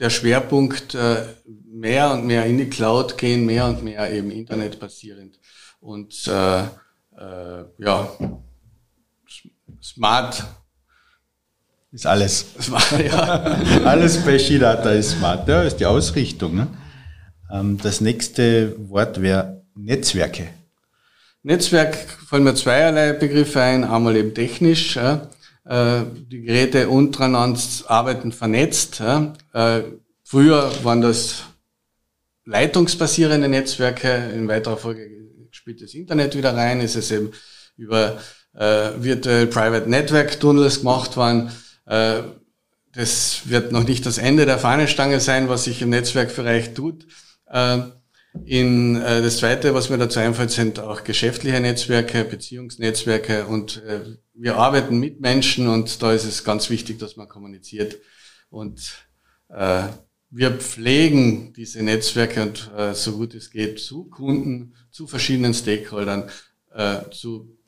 der 0.00 0.10
Schwerpunkt 0.10 0.96
äh, 0.96 1.22
mehr 1.66 2.10
und 2.10 2.26
mehr 2.26 2.46
in 2.46 2.58
die 2.58 2.68
Cloud 2.68 3.16
gehen, 3.16 3.46
mehr 3.46 3.66
und 3.66 3.84
mehr 3.84 4.12
eben 4.12 4.32
internetbasierend. 4.32 5.38
Und 5.78 6.26
äh, 6.26 6.62
äh, 6.62 7.64
ja, 7.78 8.12
smart 9.80 10.44
ist 11.92 12.06
alles. 12.06 12.44
Smart, 12.60 13.04
ja. 13.04 13.22
alles 13.84 14.18
bei 14.24 14.36
Skidata 14.36 14.90
ist 14.90 15.12
smart. 15.12 15.46
Ja, 15.46 15.62
ist 15.62 15.76
die 15.76 15.86
Ausrichtung. 15.86 16.56
Ne? 16.56 16.66
Ähm, 17.52 17.78
das 17.78 18.00
nächste 18.00 18.74
Wort 18.88 19.22
wäre 19.22 19.62
Netzwerke. 19.76 20.48
Netzwerk 21.42 21.96
fallen 21.96 22.44
mir 22.44 22.54
zweierlei 22.54 23.12
Begriffe 23.12 23.60
ein. 23.60 23.84
Einmal 23.84 24.16
eben 24.16 24.34
technisch. 24.34 24.96
Ja. 24.96 25.28
Äh, 25.64 26.04
die 26.30 26.42
Geräte 26.42 26.88
untereinander 26.88 27.60
arbeiten 27.86 28.32
vernetzt. 28.32 29.00
Ja. 29.00 29.34
Äh, 29.52 29.82
früher 30.22 30.72
waren 30.84 31.00
das 31.00 31.44
leitungsbasierende 32.44 33.48
Netzwerke. 33.48 34.30
In 34.34 34.48
weiterer 34.48 34.76
Folge 34.76 35.08
spielt 35.50 35.82
das 35.82 35.94
Internet 35.94 36.36
wieder 36.36 36.54
rein. 36.54 36.80
Es 36.80 36.96
ist 36.96 37.10
eben 37.10 37.32
über 37.76 38.18
äh, 38.54 38.90
Virtual 38.98 39.46
Private 39.46 39.88
Network 39.88 40.38
Tunnels 40.38 40.80
gemacht 40.80 41.16
worden. 41.16 41.50
Äh, 41.86 42.22
das 42.94 43.42
wird 43.48 43.72
noch 43.72 43.84
nicht 43.84 44.04
das 44.06 44.18
Ende 44.18 44.46
der 44.46 44.58
Fahnenstange 44.58 45.18
sein, 45.18 45.48
was 45.48 45.64
sich 45.64 45.82
im 45.82 45.90
Netzwerkbereich 45.90 46.74
tut. 46.74 47.06
Äh, 47.46 47.78
in, 48.44 48.96
äh, 48.96 49.22
das 49.22 49.38
Zweite, 49.38 49.74
was 49.74 49.90
mir 49.90 49.98
dazu 49.98 50.18
einfällt, 50.18 50.50
sind 50.50 50.80
auch 50.80 51.04
geschäftliche 51.04 51.60
Netzwerke, 51.60 52.24
Beziehungsnetzwerke 52.24 53.46
und 53.46 53.82
äh, 53.84 54.00
wir 54.34 54.56
arbeiten 54.56 54.98
mit 54.98 55.20
Menschen 55.20 55.68
und 55.68 56.02
da 56.02 56.12
ist 56.12 56.24
es 56.24 56.44
ganz 56.44 56.70
wichtig, 56.70 56.98
dass 56.98 57.16
man 57.16 57.28
kommuniziert 57.28 57.98
und 58.50 59.06
äh, 59.48 59.84
wir 60.30 60.50
pflegen 60.52 61.52
diese 61.52 61.82
Netzwerke 61.82 62.42
und 62.42 62.70
äh, 62.76 62.94
so 62.94 63.18
gut 63.18 63.34
es 63.34 63.50
geht 63.50 63.80
zu 63.80 64.04
Kunden, 64.04 64.74
zu 64.90 65.06
verschiedenen 65.06 65.52
Stakeholdern, 65.52 66.30
äh, 66.74 67.10
zu 67.10 67.58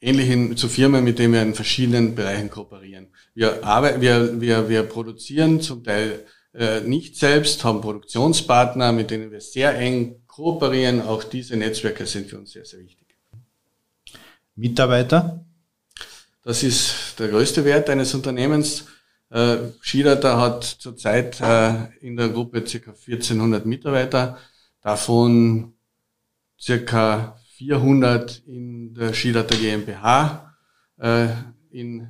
ähnlichen, 0.00 0.56
zu 0.56 0.68
Firmen, 0.68 1.04
mit 1.04 1.18
denen 1.18 1.34
wir 1.34 1.42
in 1.42 1.54
verschiedenen 1.54 2.14
Bereichen 2.14 2.48
kooperieren. 2.48 3.08
Wir, 3.34 3.62
arbeiten, 3.62 4.00
wir, 4.00 4.40
wir, 4.40 4.68
wir 4.70 4.82
produzieren 4.84 5.60
zum 5.60 5.84
Teil 5.84 6.24
äh, 6.56 6.80
nicht 6.80 7.16
selbst, 7.16 7.64
haben 7.64 7.80
Produktionspartner, 7.80 8.92
mit 8.92 9.10
denen 9.10 9.30
wir 9.30 9.40
sehr 9.40 9.78
eng 9.78 10.22
kooperieren. 10.26 11.02
Auch 11.02 11.22
diese 11.22 11.56
Netzwerke 11.56 12.06
sind 12.06 12.30
für 12.30 12.38
uns 12.38 12.52
sehr, 12.52 12.64
sehr 12.64 12.80
wichtig. 12.80 13.06
Mitarbeiter? 14.54 15.44
Das 16.42 16.62
ist 16.62 17.18
der 17.18 17.28
größte 17.28 17.64
Wert 17.64 17.90
eines 17.90 18.14
Unternehmens. 18.14 18.86
Äh, 19.30 19.58
hat 20.22 20.64
zurzeit 20.64 21.40
äh, 21.40 21.88
in 22.00 22.16
der 22.16 22.30
Gruppe 22.30 22.62
ca. 22.62 22.90
1400 22.90 23.66
Mitarbeiter, 23.66 24.38
davon 24.80 25.74
ca. 26.64 27.36
400 27.56 28.42
in 28.46 28.94
der 28.94 29.12
Skidata 29.12 29.56
GmbH 29.56 30.54
äh, 30.98 31.28
in 31.70 32.08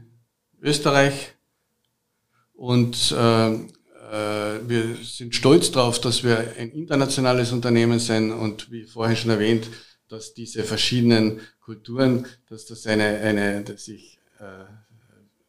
Österreich. 0.60 1.32
Und 2.52 3.12
äh, 3.12 3.58
wir 4.10 4.96
sind 5.02 5.34
stolz 5.34 5.70
darauf, 5.70 6.00
dass 6.00 6.22
wir 6.22 6.54
ein 6.58 6.70
internationales 6.70 7.52
Unternehmen 7.52 7.98
sind 7.98 8.32
und 8.32 8.70
wie 8.70 8.84
vorhin 8.84 9.16
schon 9.16 9.30
erwähnt, 9.30 9.68
dass 10.08 10.34
diese 10.34 10.62
verschiedenen 10.62 11.40
Kulturen, 11.60 12.26
dass 12.48 12.66
das 12.66 12.86
eine, 12.86 13.04
eine 13.04 13.62
dass 13.62 13.86
sich 13.86 14.18
äh, 14.38 14.64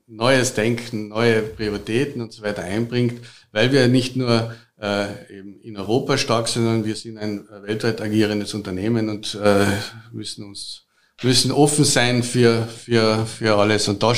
neues 0.07 0.53
Denken, 0.53 1.09
neue 1.09 1.41
Prioritäten 1.41 2.21
und 2.21 2.33
so 2.33 2.41
weiter 2.41 2.63
einbringt, 2.63 3.21
weil 3.51 3.71
wir 3.71 3.87
nicht 3.87 4.15
nur 4.15 4.55
äh, 4.81 5.37
eben 5.37 5.59
in 5.61 5.77
Europa 5.77 6.17
stark 6.17 6.47
sind, 6.47 6.63
sondern 6.63 6.85
wir 6.85 6.95
sind 6.95 7.17
ein 7.17 7.47
weltweit 7.63 8.01
agierendes 8.01 8.53
Unternehmen 8.53 9.09
und 9.09 9.35
äh, 9.35 9.65
müssen 10.11 10.45
uns 10.45 10.87
müssen 11.23 11.51
offen 11.51 11.83
sein 11.83 12.23
für, 12.23 12.67
für, 12.67 13.25
für 13.25 13.55
alles. 13.55 13.87
Und 13.87 14.03
da 14.03 14.13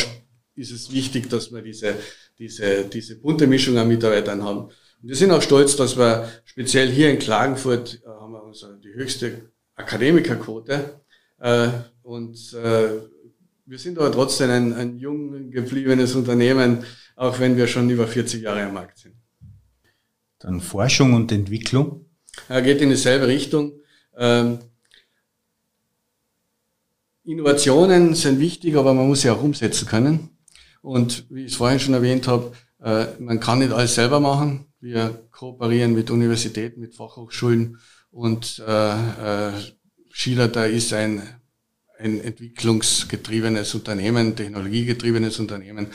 ist 0.56 0.71
es 0.71 0.91
wichtig, 0.91 1.30
dass 1.30 1.52
wir 1.54 1.62
diese 1.62 1.95
diese, 2.39 2.86
diese 2.86 3.19
bunte 3.19 3.45
Mischung 3.45 3.78
an 3.78 3.88
Mitarbeitern 3.88 4.43
haben. 4.43 4.69
Und 5.02 5.10
wir 5.10 5.15
sind 5.15 5.32
auch 5.32 5.41
stolz, 5.41 5.75
dass 5.75 5.97
wir 5.97 6.30
speziell 6.45 6.89
hier 6.89 7.12
in 7.12 7.19
Klagenfurt 7.19 8.02
äh, 8.04 8.08
haben 8.08 8.32
wir 8.32 8.43
unsere, 8.43 8.80
die 8.80 8.93
höchste 8.93 9.52
Akademikerquote. 9.75 11.02
Äh, 11.39 11.69
und 12.02 12.54
äh, 12.54 12.89
wir 13.65 13.78
sind 13.78 13.99
aber 13.99 14.12
trotzdem 14.12 14.49
ein, 14.49 14.73
ein 14.73 14.97
jung 14.97 15.52
gebliebenes 15.52 16.15
Unternehmen, 16.15 16.84
auch 17.15 17.39
wenn 17.39 17.56
wir 17.56 17.67
schon 17.67 17.89
über 17.89 18.08
40 18.08 18.41
Jahre 18.41 18.63
am 18.63 18.73
Markt 18.73 18.97
sind. 18.97 19.15
Dann 20.39 20.62
Forschung 20.62 21.13
und 21.13 21.32
Entwicklung. 21.32 22.06
Er 22.47 22.62
geht 22.62 22.82
in 22.82 22.89
dieselbe 22.89 23.28
Richtung. 23.28 23.73
Ähm, 24.17 24.60
Innovationen 27.25 28.15
sind 28.15 28.39
wichtig, 28.39 28.75
aber 28.75 28.93
man 28.93 29.08
muss 29.08 29.21
sie 29.21 29.30
auch 29.30 29.43
umsetzen 29.43 29.88
können. 29.88 30.38
Und 30.82 31.26
wie 31.30 31.46
ich 31.46 31.52
es 31.52 31.58
vorhin 31.58 31.80
schon 31.80 31.94
erwähnt 31.94 32.28
habe, 32.28 32.54
äh, 32.82 33.08
man 33.20 33.39
kann 33.39 33.60
nicht 33.60 33.72
alles 33.72 33.96
selber 33.96 34.20
machen. 34.20 34.65
Wir 34.80 35.28
kooperieren 35.32 35.94
mit 35.94 36.10
Universitäten, 36.10 36.80
mit 36.80 36.96
Fachhochschulen 36.96 37.78
und 38.12 38.63
äh, 38.65 39.50
äh, 39.50 39.54
Schiller, 40.12 40.48
da 40.48 40.65
ist 40.65 40.94
ein, 40.94 41.22
ein 41.98 42.22
entwicklungsgetriebenes 42.22 43.76
Unternehmen, 43.76 44.36
technologiegetriebenes 44.36 45.39
Unternehmen, 45.39 45.88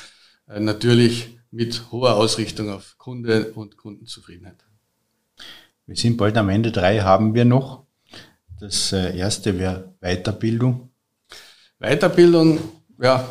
äh, 0.49 0.61
natürlich 0.61 1.38
mit 1.51 1.90
hoher 1.92 2.16
Ausrichtung 2.16 2.70
auf 2.70 2.97
Kunde 2.99 3.53
und 3.53 3.77
Kundenzufriedenheit. 3.77 4.64
Wir 5.87 5.97
sind 5.97 6.16
bald 6.16 6.37
am 6.37 6.49
Ende. 6.49 6.73
Drei 6.73 7.01
haben 7.01 7.35
wir 7.35 7.44
noch. 7.44 7.87
Das 8.61 8.92
äh, 8.92 9.16
erste 9.16 9.59
wäre 9.59 9.94
Weiterbildung. 10.01 10.90
Weiterbildung, 11.79 12.59
ja, 12.99 13.29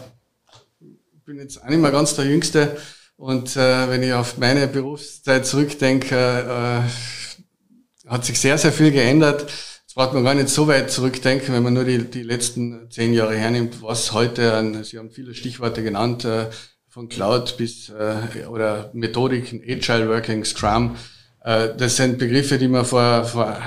bin 1.25 1.37
jetzt 1.37 1.63
auch 1.63 1.69
nicht 1.69 1.79
mehr 1.79 1.91
ganz 1.91 2.15
der 2.15 2.25
Jüngste. 2.25 2.77
Und 3.15 3.55
äh, 3.55 3.89
wenn 3.89 4.03
ich 4.03 4.13
auf 4.13 4.37
meine 4.37 4.67
Berufszeit 4.67 5.45
zurückdenke, 5.45 6.15
äh, 6.15 8.09
hat 8.09 8.25
sich 8.25 8.39
sehr, 8.39 8.57
sehr 8.57 8.73
viel 8.73 8.91
geändert. 8.91 9.41
Jetzt 9.41 9.95
braucht 9.95 10.13
man 10.13 10.23
gar 10.23 10.33
nicht 10.33 10.49
so 10.49 10.67
weit 10.67 10.91
zurückdenken, 10.91 11.53
wenn 11.53 11.63
man 11.63 11.73
nur 11.73 11.85
die, 11.85 11.99
die 11.99 12.23
letzten 12.23 12.89
zehn 12.89 13.13
Jahre 13.13 13.35
hernimmt, 13.35 13.81
was 13.81 14.11
heute 14.11 14.53
an, 14.53 14.83
Sie 14.83 14.97
haben 14.97 15.11
viele 15.11 15.33
Stichworte 15.35 15.83
genannt, 15.83 16.25
äh, 16.25 16.49
von 16.89 17.09
Cloud 17.09 17.57
bis 17.57 17.89
äh, 17.89 18.45
oder 18.47 18.91
Methodiken, 18.93 19.61
Agile 19.67 20.09
Working, 20.09 20.43
Scrum. 20.43 20.95
Äh, 21.41 21.69
das 21.77 21.95
sind 21.95 22.17
Begriffe, 22.17 22.57
die 22.57 22.67
man 22.67 22.85
vor, 22.85 23.23
vor 23.23 23.61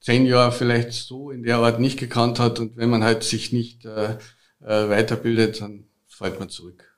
zehn 0.00 0.26
Jahren 0.26 0.52
vielleicht 0.52 0.92
so 0.92 1.30
in 1.30 1.42
der 1.42 1.58
Art 1.58 1.80
nicht 1.80 1.98
gekannt 1.98 2.38
hat. 2.38 2.58
Und 2.58 2.76
wenn 2.76 2.90
man 2.90 3.04
halt 3.04 3.22
sich 3.22 3.52
nicht 3.52 3.84
äh, 3.84 4.16
äh 4.60 4.88
weiterbildet, 4.88 5.60
dann 5.60 5.84
fällt 6.08 6.38
man 6.38 6.48
zurück. 6.48 6.95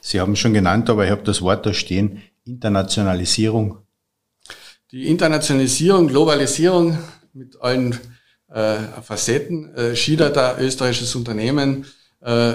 Sie 0.00 0.20
haben 0.20 0.36
schon 0.36 0.54
genannt, 0.54 0.88
aber 0.88 1.04
ich 1.04 1.10
habe 1.10 1.22
das 1.22 1.42
Wort 1.42 1.66
da 1.66 1.74
stehen, 1.74 2.22
Internationalisierung. 2.44 3.78
Die 4.92 5.08
Internationalisierung, 5.08 6.08
Globalisierung 6.08 6.98
mit 7.32 7.60
allen 7.60 7.98
äh, 8.48 8.76
Facetten. 9.02 9.74
Äh, 9.74 9.96
Schieder, 9.96 10.30
da 10.30 10.58
österreichisches 10.58 11.14
Unternehmen, 11.14 11.86
äh, 12.20 12.54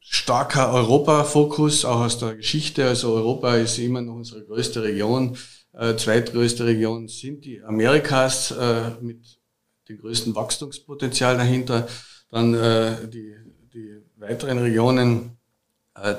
starker 0.00 0.72
Europa-Fokus, 0.72 1.84
auch 1.84 2.00
aus 2.00 2.18
der 2.18 2.36
Geschichte. 2.36 2.86
Also 2.86 3.14
Europa 3.14 3.56
ist 3.56 3.78
immer 3.78 4.00
noch 4.00 4.14
unsere 4.14 4.44
größte 4.44 4.82
Region. 4.82 5.36
Äh, 5.72 5.96
zweitgrößte 5.96 6.64
Region 6.64 7.08
sind 7.08 7.44
die 7.44 7.62
Amerikas 7.62 8.52
äh, 8.52 8.92
mit 9.00 9.40
dem 9.88 9.98
größten 9.98 10.34
Wachstumspotenzial 10.34 11.36
dahinter. 11.36 11.88
Dann 12.30 12.54
äh, 12.54 13.08
die, 13.08 13.34
die 13.72 13.96
weiteren 14.16 14.58
Regionen 14.58 15.33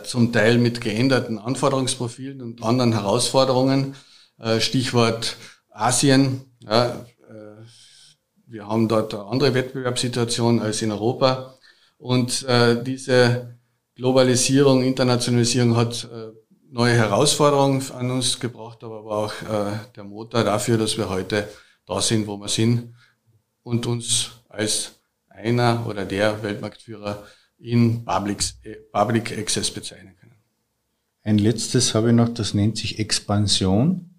zum 0.04 0.32
Teil 0.32 0.58
mit 0.58 0.82
geänderten 0.82 1.38
Anforderungsprofilen 1.38 2.42
und 2.42 2.64
anderen 2.64 2.94
Herausforderungen. 2.94 3.96
Äh, 4.40 4.60
Stichwort 4.60 5.38
Asien. 5.70 6.46
Ja, 6.62 7.06
äh, 7.30 7.64
wir 8.48 8.68
haben 8.68 8.88
dort 8.88 9.14
eine 9.14 9.26
andere 9.26 9.54
Wettbewerbssituation 9.54 10.62
als 10.62 10.82
in 10.82 10.92
Europa. 10.92 11.58
Und 11.98 12.44
äh, 12.44 12.82
diese 12.84 13.58
Globalisierung, 13.96 14.84
Internationalisierung 14.84 15.76
hat 15.76 16.04
äh, 16.06 16.32
neue 16.70 16.94
Herausforderungen 16.94 17.82
an 17.92 18.12
uns 18.12 18.40
gebracht, 18.40 18.84
aber 18.84 19.06
war 19.06 19.18
auch 19.18 19.34
äh, 19.44 19.78
der 19.96 20.04
Motor 20.04 20.44
dafür, 20.44 20.78
dass 20.78 20.98
wir 20.98 21.10
heute 21.10 21.48
da 21.86 22.02
sind, 22.02 22.28
wo 22.28 22.38
wir 22.38 22.50
sind 22.50 22.94
und 23.64 23.86
uns 23.86 24.32
als 24.50 25.00
einer 25.30 25.86
oder 25.88 26.06
der 26.06 26.44
Weltmarktführer 26.44 27.24
in 27.60 28.04
Public, 28.06 28.44
Public 28.92 29.38
Access 29.38 29.72
bezeichnen 29.72 30.16
können. 30.20 30.36
Ein 31.24 31.38
letztes 31.38 31.96
habe 31.96 32.10
ich 32.10 32.16
noch, 32.16 32.30
das 32.30 32.54
nennt 32.54 32.78
sich 32.78 33.00
Expansion. 33.00 34.10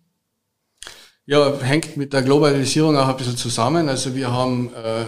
Ja, 1.26 1.58
hängt 1.60 1.96
mit 1.96 2.12
der 2.12 2.22
Globalisierung 2.22 2.96
auch 2.96 3.08
ein 3.08 3.16
bisschen 3.16 3.36
zusammen. 3.36 3.88
Also 3.88 4.14
wir 4.14 4.32
haben 4.32 4.72
äh, 4.74 5.02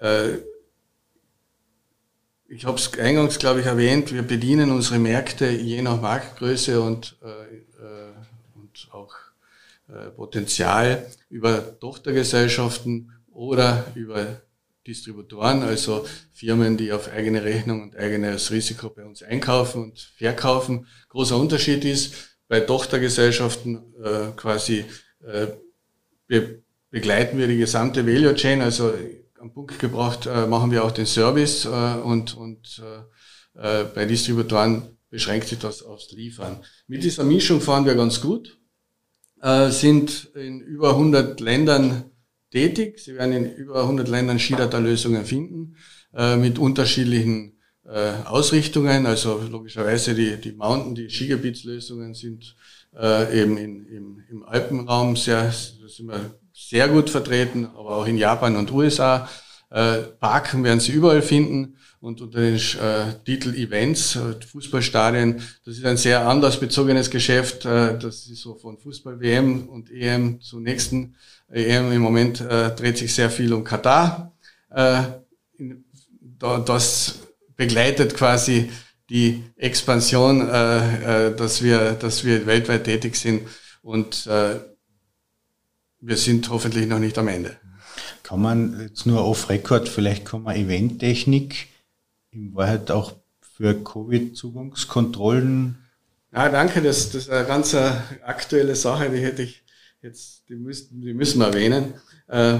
äh, 0.00 0.28
äh 0.32 0.38
ich 2.52 2.64
habe 2.66 2.76
es 2.76 2.98
eingangs, 2.98 3.38
glaube 3.38 3.60
ich, 3.60 3.66
erwähnt, 3.66 4.12
wir 4.12 4.22
bedienen 4.22 4.72
unsere 4.72 4.98
Märkte 4.98 5.48
je 5.48 5.82
nach 5.82 6.00
Marktgröße 6.00 6.82
und, 6.82 7.16
äh, 7.22 7.28
äh, 7.28 8.12
und 8.56 8.88
auch 8.90 9.14
äh, 9.88 10.10
Potenzial 10.10 11.06
über 11.28 11.78
Tochtergesellschaften 11.78 13.12
oder 13.32 13.86
über 13.94 14.42
Distributoren, 14.86 15.62
also 15.62 16.06
Firmen, 16.32 16.76
die 16.76 16.92
auf 16.92 17.12
eigene 17.12 17.44
Rechnung 17.44 17.82
und 17.82 17.96
eigenes 17.96 18.50
Risiko 18.50 18.90
bei 18.90 19.04
uns 19.04 19.22
einkaufen 19.22 19.82
und 19.82 20.12
verkaufen. 20.16 20.86
Großer 21.08 21.36
Unterschied 21.36 21.84
ist, 21.84 22.14
bei 22.48 22.60
Tochtergesellschaften 22.60 23.94
äh, 24.02 24.32
quasi 24.36 24.84
äh, 25.24 25.48
be 26.26 26.62
begleiten 26.90 27.38
wir 27.38 27.46
die 27.46 27.58
gesamte 27.58 28.04
Value 28.04 28.34
Chain, 28.34 28.62
also 28.62 28.92
am 29.38 29.52
Punkt 29.52 29.78
gebracht, 29.78 30.26
äh, 30.26 30.46
machen 30.48 30.72
wir 30.72 30.84
auch 30.84 30.90
den 30.90 31.06
Service 31.06 31.64
äh, 31.64 31.68
und, 31.68 32.36
und 32.36 32.82
äh, 33.54 33.82
äh, 33.82 33.84
bei 33.84 34.06
Distributoren 34.06 34.98
beschränkt 35.08 35.48
sich 35.48 35.60
das 35.60 35.82
aufs 35.82 36.10
Liefern. 36.10 36.64
Mit 36.88 37.04
dieser 37.04 37.22
Mischung 37.22 37.60
fahren 37.60 37.86
wir 37.86 37.94
ganz 37.94 38.20
gut, 38.20 38.58
äh, 39.40 39.70
sind 39.70 40.30
in 40.34 40.60
über 40.60 40.90
100 40.90 41.38
Ländern 41.40 42.09
tätig. 42.50 42.98
Sie 42.98 43.14
werden 43.14 43.32
in 43.32 43.54
über 43.54 43.82
100 43.82 44.08
Ländern 44.08 44.38
Skidata-Lösungen 44.38 45.24
finden, 45.24 45.76
äh, 46.14 46.36
mit 46.36 46.58
unterschiedlichen 46.58 47.58
äh, 47.84 48.12
Ausrichtungen. 48.24 49.06
Also 49.06 49.40
logischerweise 49.50 50.14
die, 50.14 50.36
die 50.36 50.52
Mountain, 50.52 50.94
die 50.94 51.10
Skigebietslösungen 51.10 52.14
sind 52.14 52.56
äh, 52.96 53.40
eben 53.40 53.56
in, 53.56 53.86
im, 53.86 54.22
im 54.28 54.42
Alpenraum 54.44 55.16
sehr, 55.16 55.52
sind 55.52 56.08
wir 56.08 56.38
sehr 56.52 56.88
gut 56.88 57.10
vertreten, 57.10 57.66
aber 57.66 57.96
auch 57.96 58.06
in 58.06 58.18
Japan 58.18 58.56
und 58.56 58.72
USA. 58.72 59.28
Äh, 59.70 59.98
Parken 60.18 60.64
werden 60.64 60.80
Sie 60.80 60.90
überall 60.90 61.22
finden 61.22 61.76
und 62.00 62.20
unter 62.20 62.40
den 62.40 62.56
äh, 62.56 63.14
Titel 63.24 63.54
Events, 63.54 64.16
äh, 64.16 64.34
Fußballstadien, 64.44 65.40
das 65.64 65.76
ist 65.78 65.84
ein 65.84 65.96
sehr 65.96 66.26
anders 66.26 66.58
bezogenes 66.58 67.08
Geschäft. 67.08 67.64
Das 67.64 68.26
ist 68.26 68.40
so 68.40 68.56
von 68.56 68.78
Fußball-WM 68.78 69.68
und 69.68 69.90
EM 69.92 70.40
zur 70.40 70.60
nächsten 70.60 71.14
EM. 71.48 71.92
Im 71.92 72.02
Moment 72.02 72.40
dreht 72.40 72.98
sich 72.98 73.14
sehr 73.14 73.30
viel 73.30 73.52
um 73.52 73.62
Katar. 73.64 74.32
Das 76.38 77.18
begleitet 77.56 78.14
quasi 78.14 78.70
die 79.08 79.44
Expansion, 79.56 80.40
dass 80.40 81.62
wir, 81.62 81.92
dass 81.92 82.24
wir 82.24 82.46
weltweit 82.46 82.84
tätig 82.84 83.16
sind 83.16 83.42
und 83.82 84.26
wir 84.26 86.16
sind 86.16 86.48
hoffentlich 86.48 86.86
noch 86.86 86.98
nicht 86.98 87.18
am 87.18 87.28
Ende. 87.28 87.56
Kann 88.30 88.42
man 88.42 88.80
jetzt 88.80 89.06
nur 89.06 89.24
off-Record, 89.24 89.88
vielleicht 89.88 90.24
kann 90.24 90.44
man 90.44 90.54
Eventtechnik 90.54 91.66
in 92.30 92.54
Wahrheit 92.54 92.92
auch 92.92 93.14
für 93.40 93.74
Covid-Zugangskontrollen? 93.74 95.76
Ja, 96.32 96.48
danke, 96.48 96.80
das, 96.80 97.10
das 97.10 97.22
ist 97.22 97.30
eine 97.30 97.44
ganz 97.44 97.74
aktuelle 97.74 98.76
Sache, 98.76 99.10
die 99.10 99.18
hätte 99.18 99.42
ich 99.42 99.64
jetzt, 100.00 100.48
die 100.48 100.54
müssen, 100.54 101.00
die 101.00 101.12
müssen 101.12 101.40
wir 101.40 101.48
erwähnen. 101.48 101.94
Äh, 102.28 102.58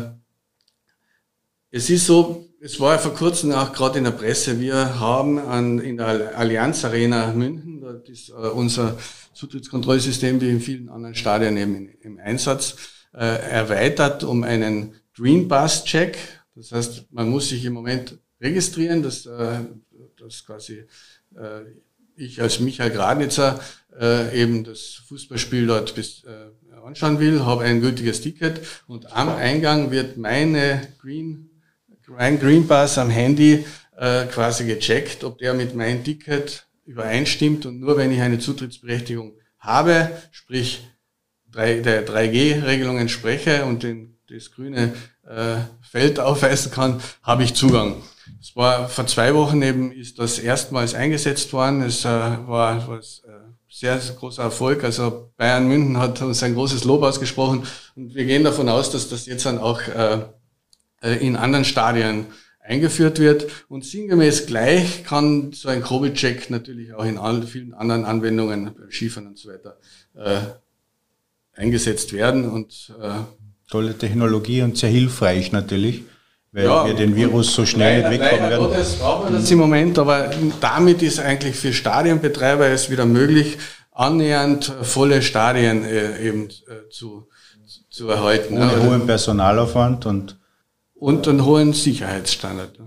es 1.70 1.88
ist 1.88 2.04
so, 2.04 2.48
es 2.60 2.80
war 2.80 2.94
ja 2.94 2.98
vor 2.98 3.14
kurzem 3.14 3.52
auch 3.52 3.72
gerade 3.72 3.98
in 3.98 4.04
der 4.04 4.10
Presse, 4.10 4.58
wir 4.58 4.98
haben 4.98 5.38
an, 5.38 5.78
in 5.78 5.98
der 5.98 6.36
Allianz 6.36 6.84
Arena 6.84 7.32
München, 7.32 7.80
das 7.80 8.08
ist 8.08 8.30
äh, 8.30 8.32
unser 8.32 8.98
Zutrittskontrollsystem 9.34 10.40
wie 10.40 10.50
in 10.50 10.60
vielen 10.60 10.88
anderen 10.88 11.14
Stadien 11.14 11.56
eben 11.56 11.76
im, 11.76 11.90
im 12.00 12.18
Einsatz, 12.18 12.74
äh, 13.14 13.18
erweitert 13.18 14.24
um 14.24 14.42
einen 14.42 14.96
Green 15.20 15.48
Bus 15.48 15.84
Check. 15.84 16.16
Das 16.54 16.72
heißt, 16.72 17.12
man 17.12 17.28
muss 17.28 17.50
sich 17.50 17.64
im 17.66 17.74
Moment 17.74 18.18
registrieren, 18.40 19.02
dass, 19.02 19.26
äh, 19.26 19.60
dass 20.18 20.46
quasi 20.46 20.84
äh, 21.36 21.60
ich 22.16 22.40
als 22.40 22.60
Michael 22.60 22.90
Gradnitzer 22.90 23.60
äh, 23.98 24.40
eben 24.40 24.64
das 24.64 25.02
Fußballspiel 25.08 25.66
dort 25.66 25.94
bis, 25.94 26.24
äh, 26.24 26.76
anschauen 26.84 27.20
will, 27.20 27.44
habe 27.44 27.64
ein 27.64 27.82
gültiges 27.82 28.22
Ticket 28.22 28.60
und 28.86 29.12
am 29.12 29.28
Eingang 29.28 29.90
wird 29.90 30.16
meine 30.16 30.88
Green, 30.98 31.50
mein 32.08 32.40
Green 32.40 32.66
Pass 32.66 32.96
am 32.96 33.10
Handy 33.10 33.64
äh, 33.98 34.24
quasi 34.26 34.64
gecheckt, 34.64 35.22
ob 35.24 35.38
der 35.38 35.52
mit 35.52 35.74
meinem 35.74 36.02
Ticket 36.02 36.66
übereinstimmt 36.86 37.66
und 37.66 37.78
nur 37.78 37.98
wenn 37.98 38.10
ich 38.10 38.22
eine 38.22 38.38
Zutrittsberechtigung 38.38 39.34
habe, 39.58 40.10
sprich 40.32 40.88
3, 41.52 41.80
der 41.80 42.06
3G-Regelung 42.06 42.98
entspreche 42.98 43.66
und 43.66 43.82
den, 43.82 44.09
das 44.30 44.50
grüne 44.50 44.94
äh, 45.26 45.56
Feld 45.82 46.20
aufweisen 46.20 46.70
kann, 46.70 47.00
habe 47.22 47.44
ich 47.44 47.54
Zugang. 47.54 47.96
Es 48.40 48.54
war 48.56 48.88
vor 48.88 49.06
zwei 49.06 49.34
Wochen 49.34 49.60
eben, 49.62 49.92
ist 49.92 50.18
das 50.18 50.38
erstmals 50.38 50.94
eingesetzt 50.94 51.52
worden. 51.52 51.82
Es 51.82 52.04
äh, 52.04 52.08
war, 52.08 52.86
war 52.88 52.98
äh, 52.98 53.02
sehr 53.68 53.98
großer 53.98 54.42
Erfolg. 54.42 54.84
Also 54.84 55.30
Bayern 55.36 55.68
München 55.68 55.98
hat 55.98 56.20
uns 56.22 56.42
ein 56.42 56.54
großes 56.54 56.84
Lob 56.84 57.02
ausgesprochen 57.02 57.64
und 57.96 58.14
wir 58.14 58.24
gehen 58.24 58.44
davon 58.44 58.68
aus, 58.68 58.90
dass 58.90 59.08
das 59.08 59.26
jetzt 59.26 59.46
dann 59.46 59.58
auch 59.58 59.80
äh, 59.82 60.20
äh 61.02 61.26
in 61.26 61.36
anderen 61.36 61.64
Stadien 61.64 62.26
eingeführt 62.60 63.18
wird. 63.18 63.50
Und 63.68 63.84
sinngemäß 63.84 64.46
gleich 64.46 65.04
kann 65.04 65.52
so 65.52 65.68
ein 65.68 65.82
Covid-Check 65.82 66.50
natürlich 66.50 66.94
auch 66.94 67.04
in 67.04 67.18
all, 67.18 67.42
vielen 67.42 67.74
anderen 67.74 68.04
Anwendungen, 68.04 68.74
Skifahren 68.90 69.28
und 69.28 69.38
so 69.38 69.50
weiter, 69.50 69.78
äh, 70.14 70.40
eingesetzt 71.58 72.12
werden. 72.12 72.48
Und, 72.48 72.92
äh, 73.00 73.10
Tolle 73.70 73.96
Technologie 73.96 74.62
und 74.62 74.76
sehr 74.76 74.90
hilfreich 74.90 75.52
natürlich, 75.52 76.02
weil 76.52 76.64
ja, 76.64 76.86
wir 76.86 76.94
den 76.94 77.14
Virus 77.14 77.54
so 77.54 77.64
schnell 77.64 78.02
leider, 78.02 78.10
wegkommen 78.10 78.50
werden. 78.50 78.70
Das 78.72 78.96
brauchen 78.96 79.32
wir 79.32 79.38
das 79.38 79.50
im 79.50 79.58
Moment, 79.58 79.98
aber 79.98 80.30
damit 80.60 81.02
ist 81.02 81.20
eigentlich 81.20 81.56
für 81.56 81.72
Stadienbetreiber 81.72 82.66
es 82.66 82.90
wieder 82.90 83.06
möglich, 83.06 83.58
annähernd 83.92 84.72
volle 84.82 85.22
Stadien 85.22 85.84
äh, 85.84 86.18
eben 86.20 86.48
äh, 86.48 86.88
zu, 86.90 87.28
zu 87.88 88.08
erhalten. 88.08 88.54
Ohne 88.56 88.72
ja, 88.72 88.82
hohen 88.82 89.06
Personalaufwand 89.06 90.06
und 90.06 90.36
und 91.00 91.26
einen 91.26 91.44
hohen 91.44 91.72
Sicherheitsstandard. 91.72 92.78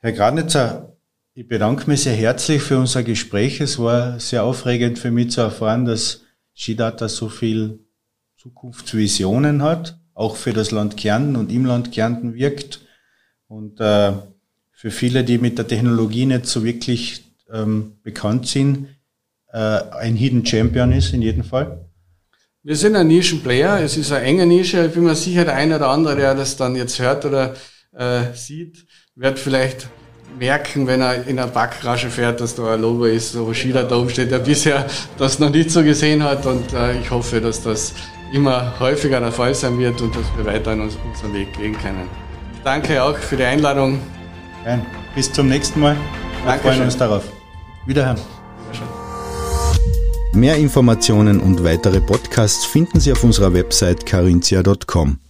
Herr 0.00 0.12
Gradnitzer, 0.12 0.92
ich 1.32 1.48
bedanke 1.48 1.88
mich 1.88 2.02
sehr 2.02 2.14
herzlich 2.14 2.62
für 2.62 2.78
unser 2.78 3.02
Gespräch. 3.02 3.60
Es 3.60 3.78
war 3.78 4.20
sehr 4.20 4.44
aufregend 4.44 4.98
für 4.98 5.10
mich 5.10 5.30
zu 5.30 5.40
erfahren, 5.40 5.86
dass 5.86 6.20
Skidata 6.54 7.08
so 7.08 7.28
viel 7.28 7.80
Zukunftsvisionen 8.36 9.62
hat, 9.62 9.98
auch 10.14 10.36
für 10.36 10.52
das 10.52 10.70
Land 10.70 10.96
Kärnten 10.96 11.36
und 11.36 11.52
im 11.52 11.66
Land 11.66 11.92
Kärnten 11.92 12.34
wirkt. 12.34 12.80
Und 13.48 13.80
äh, 13.80 14.12
für 14.72 14.90
viele, 14.90 15.24
die 15.24 15.38
mit 15.38 15.58
der 15.58 15.66
Technologie 15.66 16.26
nicht 16.26 16.46
so 16.46 16.64
wirklich 16.64 17.24
ähm, 17.52 17.98
bekannt 18.02 18.46
sind, 18.46 18.88
äh, 19.52 19.58
ein 19.58 20.16
Hidden 20.16 20.46
Champion 20.46 20.92
ist 20.92 21.12
in 21.12 21.22
jedem 21.22 21.44
Fall. 21.44 21.88
Wir 22.62 22.76
sind 22.76 22.96
ein 22.96 23.08
Nischenplayer, 23.08 23.80
es 23.80 23.96
ist 23.96 24.10
eine 24.10 24.24
enge 24.24 24.46
Nische. 24.46 24.86
Ich 24.86 24.92
bin 24.92 25.04
mir 25.04 25.14
sicher, 25.14 25.44
der 25.44 25.54
eine 25.54 25.76
oder 25.76 25.90
andere, 25.90 26.16
der 26.16 26.34
das 26.34 26.56
dann 26.56 26.76
jetzt 26.76 26.98
hört 26.98 27.24
oder 27.24 27.54
äh, 27.92 28.32
sieht, 28.34 28.86
wird 29.14 29.38
vielleicht 29.38 29.88
merken, 30.38 30.86
wenn 30.86 31.00
er 31.00 31.26
in 31.26 31.38
einer 31.38 31.50
Backrasche 31.50 32.10
fährt, 32.10 32.40
dass 32.40 32.54
da 32.54 32.74
ein 32.74 32.80
Logo 32.80 33.04
ist, 33.04 33.38
wo 33.38 33.52
Schieder 33.52 33.84
da 33.84 33.96
oben 33.96 34.10
steht, 34.10 34.30
der 34.30 34.38
bisher 34.38 34.86
das 35.18 35.38
noch 35.38 35.50
nicht 35.50 35.70
so 35.70 35.82
gesehen 35.82 36.22
hat. 36.22 36.46
Und 36.46 36.72
äh, 36.72 36.98
ich 36.98 37.10
hoffe, 37.10 37.40
dass 37.40 37.62
das 37.62 37.92
immer 38.34 38.74
häufiger 38.80 39.20
der 39.20 39.32
Fall 39.32 39.54
sein 39.54 39.78
wird 39.78 40.00
und 40.02 40.14
dass 40.14 40.24
wir 40.36 40.44
weiter 40.44 40.72
uns, 40.72 40.98
unseren 41.08 41.32
Weg 41.32 41.56
gehen 41.56 41.76
können. 41.78 42.08
Danke 42.64 43.02
auch 43.02 43.16
für 43.16 43.36
die 43.36 43.44
Einladung. 43.44 44.00
Nein, 44.64 44.84
bis 45.14 45.32
zum 45.32 45.48
nächsten 45.48 45.80
Mal. 45.80 45.94
Wir 45.94 46.52
Dankeschön. 46.52 46.72
freuen 46.72 46.84
uns 46.84 46.96
darauf. 46.96 47.24
Wiederhören. 47.86 48.18
Mehr 50.32 50.56
Informationen 50.56 51.38
und 51.38 51.62
weitere 51.62 52.00
Podcasts 52.00 52.64
finden 52.64 52.98
Sie 52.98 53.12
auf 53.12 53.22
unserer 53.22 53.54
Website 53.54 54.04
carinthia.com. 54.04 55.24